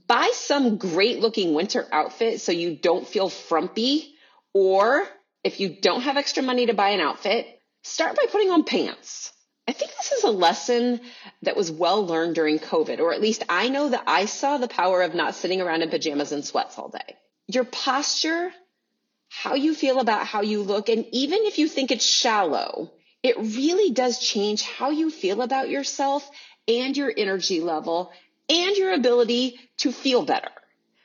buy 0.08 0.32
some 0.34 0.78
great 0.78 1.20
looking 1.20 1.54
winter 1.54 1.86
outfit 1.91 2.41
so 2.41 2.52
you 2.52 2.78
don't 2.78 3.08
feel 3.08 3.30
frumpy. 3.30 4.13
Or 4.54 5.04
if 5.43 5.60
you 5.60 5.76
don't 5.82 6.02
have 6.02 6.17
extra 6.17 6.43
money 6.43 6.67
to 6.67 6.74
buy 6.74 6.89
an 6.89 7.02
outfit, 7.02 7.48
start 7.84 8.15
by 8.15 8.26
putting 8.32 8.52
on 8.52 8.63
pants. 8.63 9.34
I 9.67 9.74
think 9.74 9.91
this 9.98 10.13
is 10.13 10.24
a 10.24 10.30
lesson 10.30 11.02
that 11.41 11.58
was 11.58 11.70
well 11.70 12.06
learned 12.06 12.36
during 12.36 12.60
COVID, 12.60 13.00
or 13.00 13.13
at 13.13 13.22
least 13.22 13.43
I 13.50 13.67
know 13.67 13.89
that 13.89 14.04
I 14.08 14.26
saw 14.26 14.58
the 14.58 14.70
power 14.70 15.02
of 15.02 15.13
not 15.13 15.36
sitting 15.36 15.60
around 15.60 15.82
in 15.82 15.89
pajamas 15.89 16.32
and 16.32 16.46
sweats 16.46 16.78
all 16.78 16.88
day 16.88 17.17
your 17.47 17.63
posture, 17.63 18.51
how 19.29 19.55
you 19.55 19.73
feel 19.73 19.99
about 19.99 20.25
how 20.25 20.41
you 20.41 20.62
look, 20.62 20.89
and 20.89 21.05
even 21.12 21.39
if 21.43 21.57
you 21.57 21.67
think 21.67 21.91
it's 21.91 22.05
shallow, 22.05 22.91
it 23.23 23.38
really 23.38 23.91
does 23.91 24.19
change 24.19 24.62
how 24.63 24.89
you 24.89 25.10
feel 25.10 25.41
about 25.41 25.69
yourself 25.69 26.29
and 26.67 26.95
your 26.95 27.13
energy 27.15 27.62
level 27.62 28.12
and 28.49 28.75
your 28.75 28.93
ability 28.93 29.60
to 29.77 29.91
feel 29.91 30.23
better. 30.23 30.51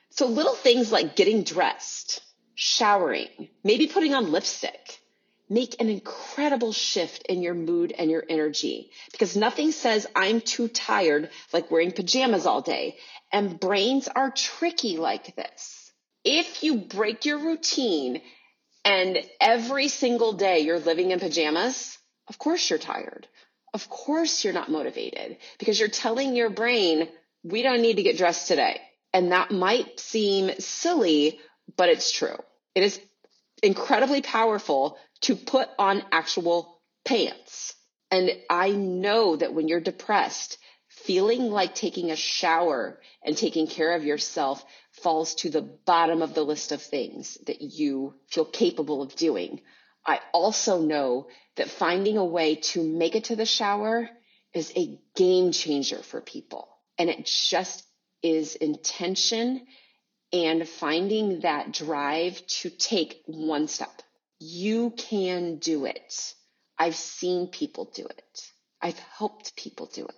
So 0.09 0.27
little 0.27 0.53
things 0.53 0.91
like 0.91 1.15
getting 1.15 1.43
dressed, 1.43 2.21
showering, 2.55 3.49
maybe 3.63 3.87
putting 3.87 4.13
on 4.13 4.31
lipstick, 4.31 4.99
make 5.49 5.79
an 5.79 5.89
incredible 5.89 6.71
shift 6.71 7.25
in 7.27 7.41
your 7.41 7.53
mood 7.53 7.93
and 7.97 8.11
your 8.11 8.23
energy 8.29 8.91
because 9.11 9.35
nothing 9.35 9.71
says 9.71 10.07
I'm 10.15 10.41
too 10.41 10.67
tired 10.67 11.29
like 11.51 11.71
wearing 11.71 11.91
pajamas 11.91 12.45
all 12.45 12.61
day. 12.61 12.97
And 13.31 13.59
brains 13.59 14.07
are 14.07 14.29
tricky 14.29 14.97
like 14.97 15.35
this 15.35 15.82
if 16.23 16.63
you 16.63 16.77
break 16.77 17.25
your 17.25 17.39
routine 17.39 18.21
and 18.85 19.17
every 19.39 19.87
single 19.87 20.33
day 20.33 20.59
you're 20.59 20.79
living 20.79 21.11
in 21.11 21.19
pajamas, 21.19 21.97
of 22.27 22.37
course 22.37 22.69
you're 22.69 22.79
tired. 22.79 23.27
Of 23.73 23.89
course 23.89 24.43
you're 24.43 24.53
not 24.53 24.69
motivated 24.69 25.37
because 25.57 25.79
you're 25.79 25.89
telling 25.89 26.35
your 26.35 26.49
brain, 26.49 27.09
we 27.43 27.63
don't 27.63 27.81
need 27.81 27.97
to 27.97 28.03
get 28.03 28.17
dressed 28.17 28.47
today. 28.47 28.79
And 29.13 29.31
that 29.31 29.51
might 29.51 29.99
seem 29.99 30.51
silly, 30.59 31.39
but 31.75 31.89
it's 31.89 32.11
true. 32.11 32.37
It 32.75 32.83
is 32.83 32.99
incredibly 33.61 34.21
powerful 34.21 34.97
to 35.21 35.35
put 35.35 35.69
on 35.79 36.03
actual 36.11 36.79
pants. 37.05 37.75
And 38.11 38.31
I 38.49 38.71
know 38.71 39.35
that 39.35 39.53
when 39.53 39.67
you're 39.67 39.79
depressed, 39.79 40.57
feeling 41.05 41.49
like 41.49 41.75
taking 41.75 42.11
a 42.11 42.15
shower 42.15 42.99
and 43.23 43.37
taking 43.37 43.67
care 43.67 43.93
of 43.95 44.03
yourself 44.03 44.63
falls 44.91 45.35
to 45.35 45.49
the 45.49 45.61
bottom 45.61 46.21
of 46.21 46.33
the 46.33 46.43
list 46.43 46.71
of 46.71 46.81
things 46.81 47.37
that 47.47 47.61
you 47.61 48.13
feel 48.27 48.45
capable 48.45 49.01
of 49.01 49.15
doing. 49.15 49.61
I 50.05 50.19
also 50.33 50.81
know 50.81 51.27
that 51.55 51.69
finding 51.69 52.17
a 52.17 52.25
way 52.25 52.55
to 52.55 52.83
make 52.83 53.15
it 53.15 53.25
to 53.25 53.35
the 53.35 53.45
shower 53.45 54.09
is 54.53 54.71
a 54.75 54.99
game 55.15 55.51
changer 55.51 56.01
for 56.03 56.21
people. 56.21 56.67
And 56.97 57.09
it 57.09 57.25
just 57.25 57.83
is 58.21 58.55
intention 58.55 59.65
and 60.31 60.67
finding 60.67 61.41
that 61.41 61.71
drive 61.71 62.45
to 62.47 62.69
take 62.69 63.21
one 63.25 63.67
step. 63.67 64.01
You 64.39 64.91
can 64.91 65.57
do 65.57 65.85
it. 65.85 66.33
I've 66.77 66.95
seen 66.95 67.47
people 67.47 67.91
do 67.93 68.05
it. 68.05 68.51
I've 68.81 68.99
helped 69.17 69.55
people 69.55 69.89
do 69.93 70.05
it, 70.05 70.15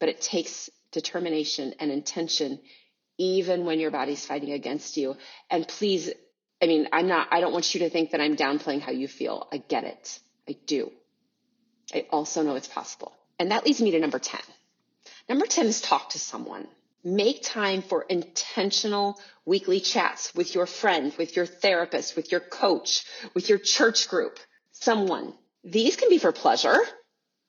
but 0.00 0.08
it 0.08 0.20
takes 0.20 0.68
determination 0.90 1.74
and 1.78 1.92
intention 1.92 2.58
even 3.18 3.66
when 3.66 3.78
your 3.78 3.90
body's 3.90 4.24
fighting 4.24 4.52
against 4.52 4.96
you. 4.96 5.14
And 5.50 5.68
please, 5.68 6.10
I 6.60 6.66
mean, 6.66 6.88
I'm 6.90 7.06
not, 7.06 7.28
I 7.30 7.40
don't 7.40 7.52
want 7.52 7.74
you 7.74 7.80
to 7.80 7.90
think 7.90 8.12
that 8.12 8.20
I'm 8.20 8.34
downplaying 8.34 8.80
how 8.80 8.92
you 8.92 9.06
feel. 9.06 9.46
I 9.52 9.58
get 9.58 9.84
it. 9.84 10.18
I 10.48 10.56
do. 10.66 10.90
I 11.94 12.06
also 12.10 12.42
know 12.42 12.54
it's 12.54 12.66
possible. 12.66 13.12
And 13.38 13.50
that 13.50 13.66
leads 13.66 13.80
me 13.82 13.90
to 13.90 14.00
number 14.00 14.18
10. 14.18 14.40
Number 15.28 15.46
10 15.46 15.66
is 15.66 15.82
talk 15.82 16.10
to 16.10 16.18
someone. 16.18 16.66
Make 17.04 17.42
time 17.42 17.82
for 17.82 18.02
intentional 18.02 19.18
weekly 19.44 19.80
chats 19.80 20.34
with 20.34 20.54
your 20.54 20.66
friend, 20.66 21.14
with 21.18 21.36
your 21.36 21.46
therapist, 21.46 22.16
with 22.16 22.30
your 22.32 22.40
coach, 22.40 23.04
with 23.34 23.48
your 23.48 23.58
church 23.58 24.08
group, 24.08 24.38
someone. 24.72 25.34
These 25.62 25.96
can 25.96 26.08
be 26.08 26.18
for 26.18 26.32
pleasure, 26.32 26.76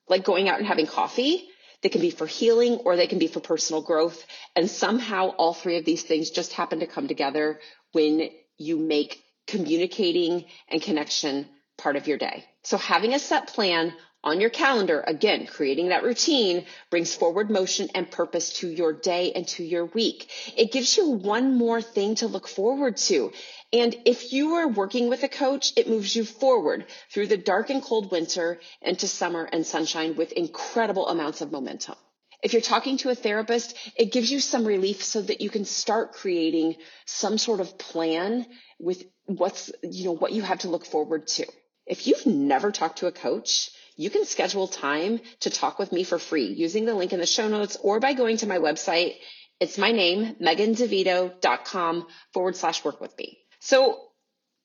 like 0.07 0.25
going 0.25 0.49
out 0.49 0.59
and 0.59 0.67
having 0.67 0.87
coffee. 0.87 1.47
They 1.81 1.89
can 1.89 2.01
be 2.01 2.11
for 2.11 2.27
healing 2.27 2.75
or 2.85 2.95
they 2.95 3.07
can 3.07 3.19
be 3.19 3.27
for 3.27 3.39
personal 3.39 3.81
growth. 3.81 4.25
And 4.55 4.69
somehow 4.69 5.29
all 5.29 5.53
three 5.53 5.77
of 5.77 5.85
these 5.85 6.03
things 6.03 6.29
just 6.29 6.53
happen 6.53 6.79
to 6.79 6.87
come 6.87 7.07
together 7.07 7.59
when 7.91 8.29
you 8.57 8.77
make 8.77 9.23
communicating 9.47 10.45
and 10.69 10.81
connection 10.81 11.47
part 11.77 11.95
of 11.95 12.07
your 12.07 12.17
day. 12.17 12.45
So 12.63 12.77
having 12.77 13.13
a 13.13 13.19
set 13.19 13.47
plan 13.47 13.93
on 14.23 14.39
your 14.39 14.51
calendar, 14.51 15.03
again, 15.05 15.47
creating 15.47 15.89
that 15.89 16.03
routine 16.03 16.65
brings 16.89 17.15
forward 17.15 17.49
motion 17.49 17.89
and 17.95 18.09
purpose 18.09 18.53
to 18.59 18.69
your 18.69 18.93
day 18.93 19.31
and 19.33 19.47
to 19.49 19.63
your 19.63 19.85
week. 19.85 20.29
It 20.55 20.71
gives 20.71 20.95
you 20.95 21.09
one 21.09 21.57
more 21.57 21.81
thing 21.81 22.15
to 22.15 22.27
look 22.27 22.47
forward 22.47 22.97
to. 22.97 23.31
And 23.73 23.95
if 24.05 24.31
you 24.31 24.55
are 24.55 24.67
working 24.67 25.09
with 25.09 25.23
a 25.23 25.27
coach, 25.27 25.73
it 25.75 25.89
moves 25.89 26.15
you 26.15 26.23
forward 26.23 26.85
through 27.11 27.27
the 27.27 27.37
dark 27.37 27.69
and 27.69 27.81
cold 27.81 28.11
winter 28.11 28.59
into 28.81 29.07
summer 29.07 29.49
and 29.51 29.65
sunshine 29.65 30.15
with 30.15 30.31
incredible 30.33 31.07
amounts 31.07 31.41
of 31.41 31.51
momentum. 31.51 31.95
If 32.43 32.53
you're 32.53 32.61
talking 32.61 32.97
to 32.97 33.09
a 33.09 33.15
therapist, 33.15 33.75
it 33.95 34.11
gives 34.11 34.31
you 34.31 34.39
some 34.39 34.65
relief 34.65 35.03
so 35.03 35.21
that 35.21 35.41
you 35.41 35.49
can 35.49 35.65
start 35.65 36.13
creating 36.13 36.75
some 37.05 37.37
sort 37.37 37.59
of 37.59 37.77
plan 37.77 38.45
with 38.79 39.03
what's, 39.25 39.71
you 39.83 40.05
know, 40.05 40.15
what 40.15 40.31
you 40.31 40.41
have 40.41 40.59
to 40.59 40.69
look 40.69 40.85
forward 40.85 41.27
to. 41.27 41.45
If 41.85 42.07
you've 42.07 42.25
never 42.25 42.71
talked 42.71 42.99
to 42.99 43.07
a 43.07 43.11
coach, 43.11 43.69
you 44.01 44.09
can 44.09 44.25
schedule 44.25 44.67
time 44.67 45.19
to 45.41 45.51
talk 45.51 45.77
with 45.77 45.91
me 45.91 46.03
for 46.03 46.17
free 46.17 46.47
using 46.47 46.85
the 46.85 46.95
link 46.95 47.13
in 47.13 47.19
the 47.19 47.25
show 47.27 47.47
notes 47.47 47.77
or 47.81 47.99
by 47.99 48.13
going 48.13 48.37
to 48.37 48.47
my 48.47 48.57
website. 48.57 49.15
It's 49.59 49.77
my 49.77 49.91
name, 49.91 50.35
megandevito.com 50.41 52.07
forward 52.33 52.55
slash 52.55 52.83
work 52.83 52.99
with 52.99 53.15
me. 53.19 53.37
So 53.59 53.99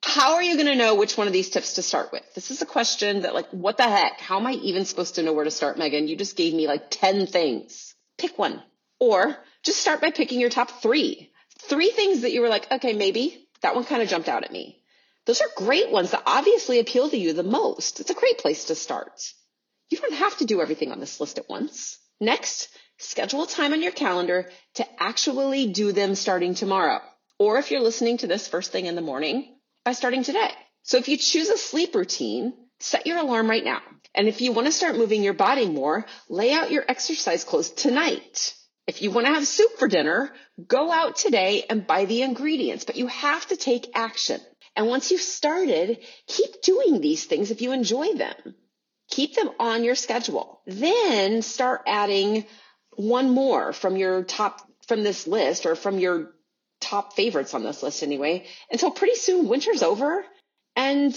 how 0.03 0.37
are 0.37 0.43
you 0.43 0.55
going 0.55 0.69
to 0.69 0.75
know 0.75 0.95
which 0.95 1.19
one 1.19 1.27
of 1.27 1.35
these 1.35 1.51
tips 1.51 1.75
to 1.75 1.83
start 1.83 2.13
with? 2.13 2.23
This 2.35 2.51
is 2.51 2.63
a 2.63 2.67
question 2.67 3.23
that 3.23 3.35
like, 3.35 3.51
what 3.51 3.77
the 3.77 3.83
heck? 3.83 4.21
How 4.21 4.39
am 4.39 4.47
I 4.47 4.53
even 4.53 4.87
supposed 4.87 5.17
to 5.17 5.23
know 5.23 5.35
where 5.35 5.45
to 5.45 5.51
start, 5.51 5.77
Megan? 5.77 6.09
You 6.09 6.17
just 6.17 6.37
gave 6.37 6.55
me 6.55 6.67
like 6.67 6.87
10 6.91 7.27
things. 7.27 7.95
Pick 8.17 8.39
one 8.39 8.63
or 8.99 9.37
just 9.63 9.81
start 9.81 10.01
by 10.01 10.13
picking 10.13 10.41
your 10.41 10.49
top 10.49 10.71
three. 10.81 11.31
Three 11.59 11.91
things 11.91 12.23
that 12.23 12.33
you 12.33 12.41
were 12.41 12.49
like, 12.49 12.71
okay, 12.73 12.95
maybe 12.95 13.47
that 13.61 13.75
one 13.75 13.85
kind 13.85 14.01
of 14.01 14.09
jumped 14.09 14.31
out 14.31 14.45
at 14.45 14.53
me. 14.53 14.81
Those 15.27 15.41
are 15.41 15.49
great 15.57 15.91
ones 15.91 16.13
that 16.13 16.23
obviously 16.25 16.79
appeal 16.79 17.11
to 17.11 17.17
you 17.17 17.33
the 17.33 17.43
most. 17.43 18.01
It's 18.01 18.11
a 18.11 18.15
great 18.15 18.39
place 18.39 18.67
to 18.67 18.75
start. 18.75 19.21
You 19.91 19.99
don't 19.99 20.15
have 20.15 20.39
to 20.39 20.45
do 20.45 20.61
everything 20.61 20.93
on 20.93 21.01
this 21.01 21.21
list 21.21 21.39
at 21.39 21.49
once. 21.49 21.99
Next, 22.21 22.69
schedule 22.99 23.47
time 23.47 23.73
on 23.73 23.83
your 23.83 23.93
calendar 23.93 24.51
to 24.75 24.87
actually 25.03 25.69
do 25.73 25.93
them 25.93 26.15
starting 26.15 26.55
tomorrow. 26.55 27.01
Or 27.39 27.59
if 27.59 27.71
you're 27.71 27.81
listening 27.81 28.19
to 28.19 28.27
this 28.27 28.49
first 28.49 28.73
thing 28.73 28.87
in 28.87 28.95
the 28.95 29.03
morning, 29.03 29.57
by 29.85 29.93
starting 29.93 30.25
today. 30.25 30.51
So 30.83 30.97
if 30.97 31.09
you 31.09 31.17
choose 31.17 31.49
a 31.49 31.57
sleep 31.57 31.95
routine, 31.95 32.55
set 32.81 33.07
your 33.07 33.19
alarm 33.19 33.49
right 33.49 33.65
now. 33.65 33.81
And 34.15 34.27
if 34.29 34.41
you 34.41 34.53
want 34.53 34.67
to 34.67 34.73
start 34.73 34.97
moving 34.97 35.23
your 35.23 35.35
body 35.35 35.69
more, 35.69 36.07
lay 36.29 36.53
out 36.53 36.71
your 36.71 36.85
exercise 36.89 37.45
clothes 37.45 37.71
tonight. 37.71 38.55
If 38.87 39.03
you 39.03 39.11
want 39.11 39.27
to 39.27 39.35
have 39.35 39.47
soup 39.47 39.79
for 39.79 39.89
dinner, 39.89 40.33
go 40.67 40.91
out 40.91 41.17
today 41.17 41.65
and 41.69 41.87
buy 41.87 42.05
the 42.05 42.23
ingredients, 42.23 42.85
but 42.85 42.97
you 42.97 43.09
have 43.09 43.47
to 43.47 43.57
take 43.57 43.91
action. 43.95 44.41
And 44.77 44.87
once 44.87 45.11
you've 45.11 45.23
started, 45.23 45.99
keep 46.27 46.63
doing 46.63 47.01
these 47.01 47.25
things 47.25 47.51
if 47.51 47.63
you 47.63 47.73
enjoy 47.73 48.13
them. 48.13 48.55
Keep 49.09 49.35
them 49.35 49.51
on 49.59 49.85
your 49.85 49.95
schedule. 49.95 50.61
Then 50.67 51.43
start 51.43 51.83
adding 51.87 52.45
one 52.97 53.31
more 53.31 53.73
from 53.73 53.97
your 53.97 54.23
top, 54.23 54.61
from 54.87 55.03
this 55.03 55.27
list 55.27 55.65
or 55.65 55.75
from 55.75 55.99
your 55.99 56.31
top 56.81 57.15
favorites 57.15 57.55
on 57.55 57.63
this 57.63 57.83
list 57.83 58.03
anyway, 58.03 58.47
until 58.71 58.91
pretty 58.91 59.17
soon 59.17 59.49
winter's 59.49 59.83
over 59.83 60.25
and 60.75 61.15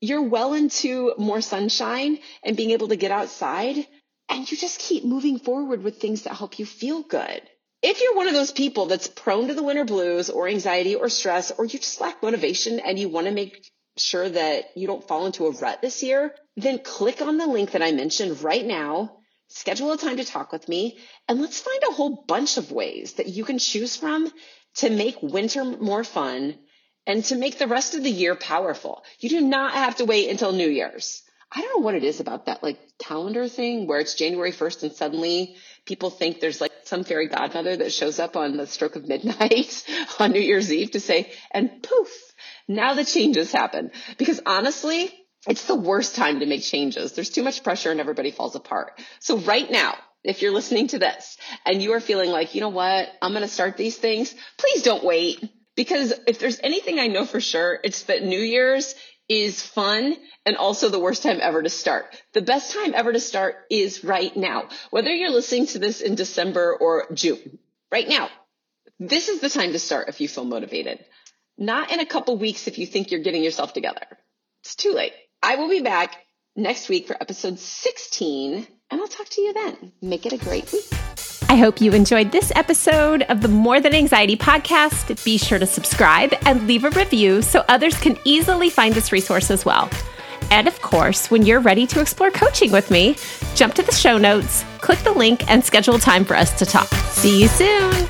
you're 0.00 0.22
well 0.22 0.52
into 0.52 1.14
more 1.16 1.40
sunshine 1.40 2.18
and 2.42 2.56
being 2.56 2.70
able 2.72 2.88
to 2.88 2.96
get 2.96 3.10
outside 3.10 3.86
and 4.28 4.50
you 4.50 4.56
just 4.56 4.80
keep 4.80 5.04
moving 5.04 5.38
forward 5.38 5.82
with 5.82 6.00
things 6.00 6.22
that 6.22 6.34
help 6.34 6.58
you 6.58 6.66
feel 6.66 7.02
good. 7.02 7.42
If 7.82 8.00
you're 8.00 8.16
one 8.16 8.28
of 8.28 8.34
those 8.34 8.52
people 8.52 8.86
that's 8.86 9.06
prone 9.06 9.48
to 9.48 9.54
the 9.54 9.62
winter 9.62 9.84
blues 9.84 10.30
or 10.30 10.48
anxiety 10.48 10.94
or 10.94 11.08
stress, 11.08 11.50
or 11.50 11.64
you 11.64 11.78
just 11.78 12.00
lack 12.00 12.22
motivation 12.22 12.80
and 12.80 12.98
you 12.98 13.08
want 13.08 13.26
to 13.26 13.32
make 13.32 13.70
sure 13.98 14.28
that 14.28 14.70
you 14.76 14.86
don't 14.86 15.06
fall 15.06 15.26
into 15.26 15.46
a 15.46 15.52
rut 15.52 15.80
this 15.82 16.02
year, 16.02 16.34
then 16.56 16.78
click 16.78 17.20
on 17.22 17.38
the 17.38 17.46
link 17.46 17.72
that 17.72 17.82
I 17.82 17.92
mentioned 17.92 18.42
right 18.42 18.64
now, 18.64 19.18
schedule 19.48 19.92
a 19.92 19.98
time 19.98 20.16
to 20.16 20.24
talk 20.24 20.52
with 20.52 20.68
me, 20.68 20.98
and 21.28 21.40
let's 21.40 21.60
find 21.60 21.82
a 21.82 21.92
whole 21.92 22.24
bunch 22.26 22.56
of 22.56 22.72
ways 22.72 23.14
that 23.14 23.28
you 23.28 23.44
can 23.44 23.58
choose 23.58 23.96
from 23.96 24.30
to 24.76 24.90
make 24.90 25.22
winter 25.22 25.64
more 25.64 26.04
fun 26.04 26.58
and 27.06 27.24
to 27.26 27.36
make 27.36 27.58
the 27.58 27.68
rest 27.68 27.94
of 27.94 28.02
the 28.02 28.10
year 28.10 28.34
powerful. 28.34 29.04
You 29.20 29.28
do 29.28 29.40
not 29.40 29.72
have 29.72 29.96
to 29.96 30.04
wait 30.04 30.28
until 30.28 30.52
New 30.52 30.68
Year's. 30.68 31.22
I 31.52 31.62
don't 31.62 31.78
know 31.78 31.84
what 31.84 31.94
it 31.94 32.04
is 32.04 32.20
about 32.20 32.46
that 32.46 32.62
like 32.62 32.78
calendar 32.98 33.48
thing 33.48 33.86
where 33.86 34.00
it's 34.00 34.14
January 34.14 34.52
1st 34.52 34.82
and 34.82 34.92
suddenly 34.92 35.56
people 35.86 36.10
think 36.10 36.40
there's 36.40 36.60
like 36.60 36.72
some 36.84 37.04
fairy 37.04 37.28
godmother 37.28 37.76
that 37.76 37.92
shows 37.92 38.18
up 38.18 38.36
on 38.36 38.56
the 38.56 38.66
stroke 38.66 38.96
of 38.96 39.06
midnight 39.08 39.84
on 40.18 40.32
New 40.32 40.40
Year's 40.40 40.72
Eve 40.72 40.90
to 40.90 41.00
say, 41.00 41.32
and 41.52 41.82
poof, 41.82 42.10
now 42.68 42.94
the 42.94 43.04
changes 43.04 43.52
happen. 43.52 43.92
Because 44.18 44.40
honestly, 44.44 45.12
it's 45.48 45.66
the 45.66 45.76
worst 45.76 46.16
time 46.16 46.40
to 46.40 46.46
make 46.46 46.62
changes. 46.62 47.12
There's 47.12 47.30
too 47.30 47.44
much 47.44 47.62
pressure 47.62 47.90
and 47.90 48.00
everybody 48.00 48.32
falls 48.32 48.56
apart. 48.56 49.00
So 49.20 49.38
right 49.38 49.70
now, 49.70 49.94
if 50.24 50.42
you're 50.42 50.52
listening 50.52 50.88
to 50.88 50.98
this 50.98 51.38
and 51.64 51.80
you 51.80 51.92
are 51.92 52.00
feeling 52.00 52.30
like, 52.30 52.54
you 52.54 52.60
know 52.60 52.68
what, 52.68 53.08
I'm 53.22 53.30
going 53.30 53.42
to 53.42 53.48
start 53.48 53.76
these 53.76 53.96
things, 53.96 54.34
please 54.58 54.82
don't 54.82 55.04
wait. 55.04 55.48
Because 55.76 56.12
if 56.26 56.38
there's 56.38 56.58
anything 56.62 56.98
I 56.98 57.06
know 57.06 57.26
for 57.26 57.40
sure, 57.40 57.78
it's 57.84 58.04
that 58.04 58.24
New 58.24 58.40
Year's 58.40 58.94
is 59.28 59.62
fun 59.62 60.16
and 60.44 60.56
also 60.56 60.88
the 60.88 61.00
worst 61.00 61.22
time 61.22 61.38
ever 61.40 61.62
to 61.62 61.70
start. 61.70 62.06
The 62.32 62.42
best 62.42 62.72
time 62.72 62.92
ever 62.94 63.12
to 63.12 63.20
start 63.20 63.56
is 63.70 64.04
right 64.04 64.36
now. 64.36 64.68
Whether 64.90 65.10
you're 65.10 65.30
listening 65.30 65.66
to 65.68 65.78
this 65.78 66.00
in 66.00 66.14
December 66.14 66.76
or 66.76 67.06
June, 67.12 67.58
right 67.90 68.08
now. 68.08 68.28
This 68.98 69.28
is 69.28 69.40
the 69.40 69.50
time 69.50 69.72
to 69.72 69.78
start 69.78 70.08
if 70.08 70.20
you 70.20 70.28
feel 70.28 70.44
motivated. 70.44 71.04
Not 71.58 71.92
in 71.92 72.00
a 72.00 72.06
couple 72.06 72.36
weeks 72.36 72.66
if 72.66 72.78
you 72.78 72.86
think 72.86 73.10
you're 73.10 73.22
getting 73.22 73.44
yourself 73.44 73.72
together. 73.72 74.06
It's 74.62 74.74
too 74.74 74.92
late. 74.92 75.12
I 75.42 75.56
will 75.56 75.68
be 75.68 75.80
back 75.80 76.16
next 76.54 76.88
week 76.88 77.06
for 77.06 77.16
episode 77.20 77.58
16 77.58 78.66
and 78.90 79.00
I'll 79.00 79.08
talk 79.08 79.28
to 79.30 79.40
you 79.40 79.52
then. 79.52 79.92
Make 80.00 80.26
it 80.26 80.32
a 80.32 80.38
great 80.38 80.70
week. 80.72 80.86
I 81.48 81.54
hope 81.54 81.80
you 81.80 81.92
enjoyed 81.92 82.32
this 82.32 82.50
episode 82.56 83.22
of 83.22 83.40
the 83.40 83.46
More 83.48 83.80
Than 83.80 83.94
Anxiety 83.94 84.36
podcast. 84.36 85.24
Be 85.24 85.38
sure 85.38 85.60
to 85.60 85.66
subscribe 85.66 86.34
and 86.44 86.66
leave 86.66 86.84
a 86.84 86.90
review 86.90 87.40
so 87.40 87.64
others 87.68 87.96
can 87.98 88.18
easily 88.24 88.68
find 88.68 88.92
this 88.92 89.12
resource 89.12 89.48
as 89.50 89.64
well. 89.64 89.88
And 90.50 90.66
of 90.66 90.82
course, 90.82 91.30
when 91.30 91.46
you're 91.46 91.60
ready 91.60 91.86
to 91.86 92.00
explore 92.00 92.32
coaching 92.32 92.72
with 92.72 92.90
me, 92.90 93.16
jump 93.54 93.74
to 93.74 93.82
the 93.82 93.92
show 93.92 94.18
notes, 94.18 94.64
click 94.80 94.98
the 95.00 95.12
link, 95.12 95.48
and 95.48 95.64
schedule 95.64 96.00
time 96.00 96.24
for 96.24 96.34
us 96.34 96.56
to 96.58 96.66
talk. 96.66 96.88
See 96.88 97.42
you 97.42 97.48
soon. 97.48 98.05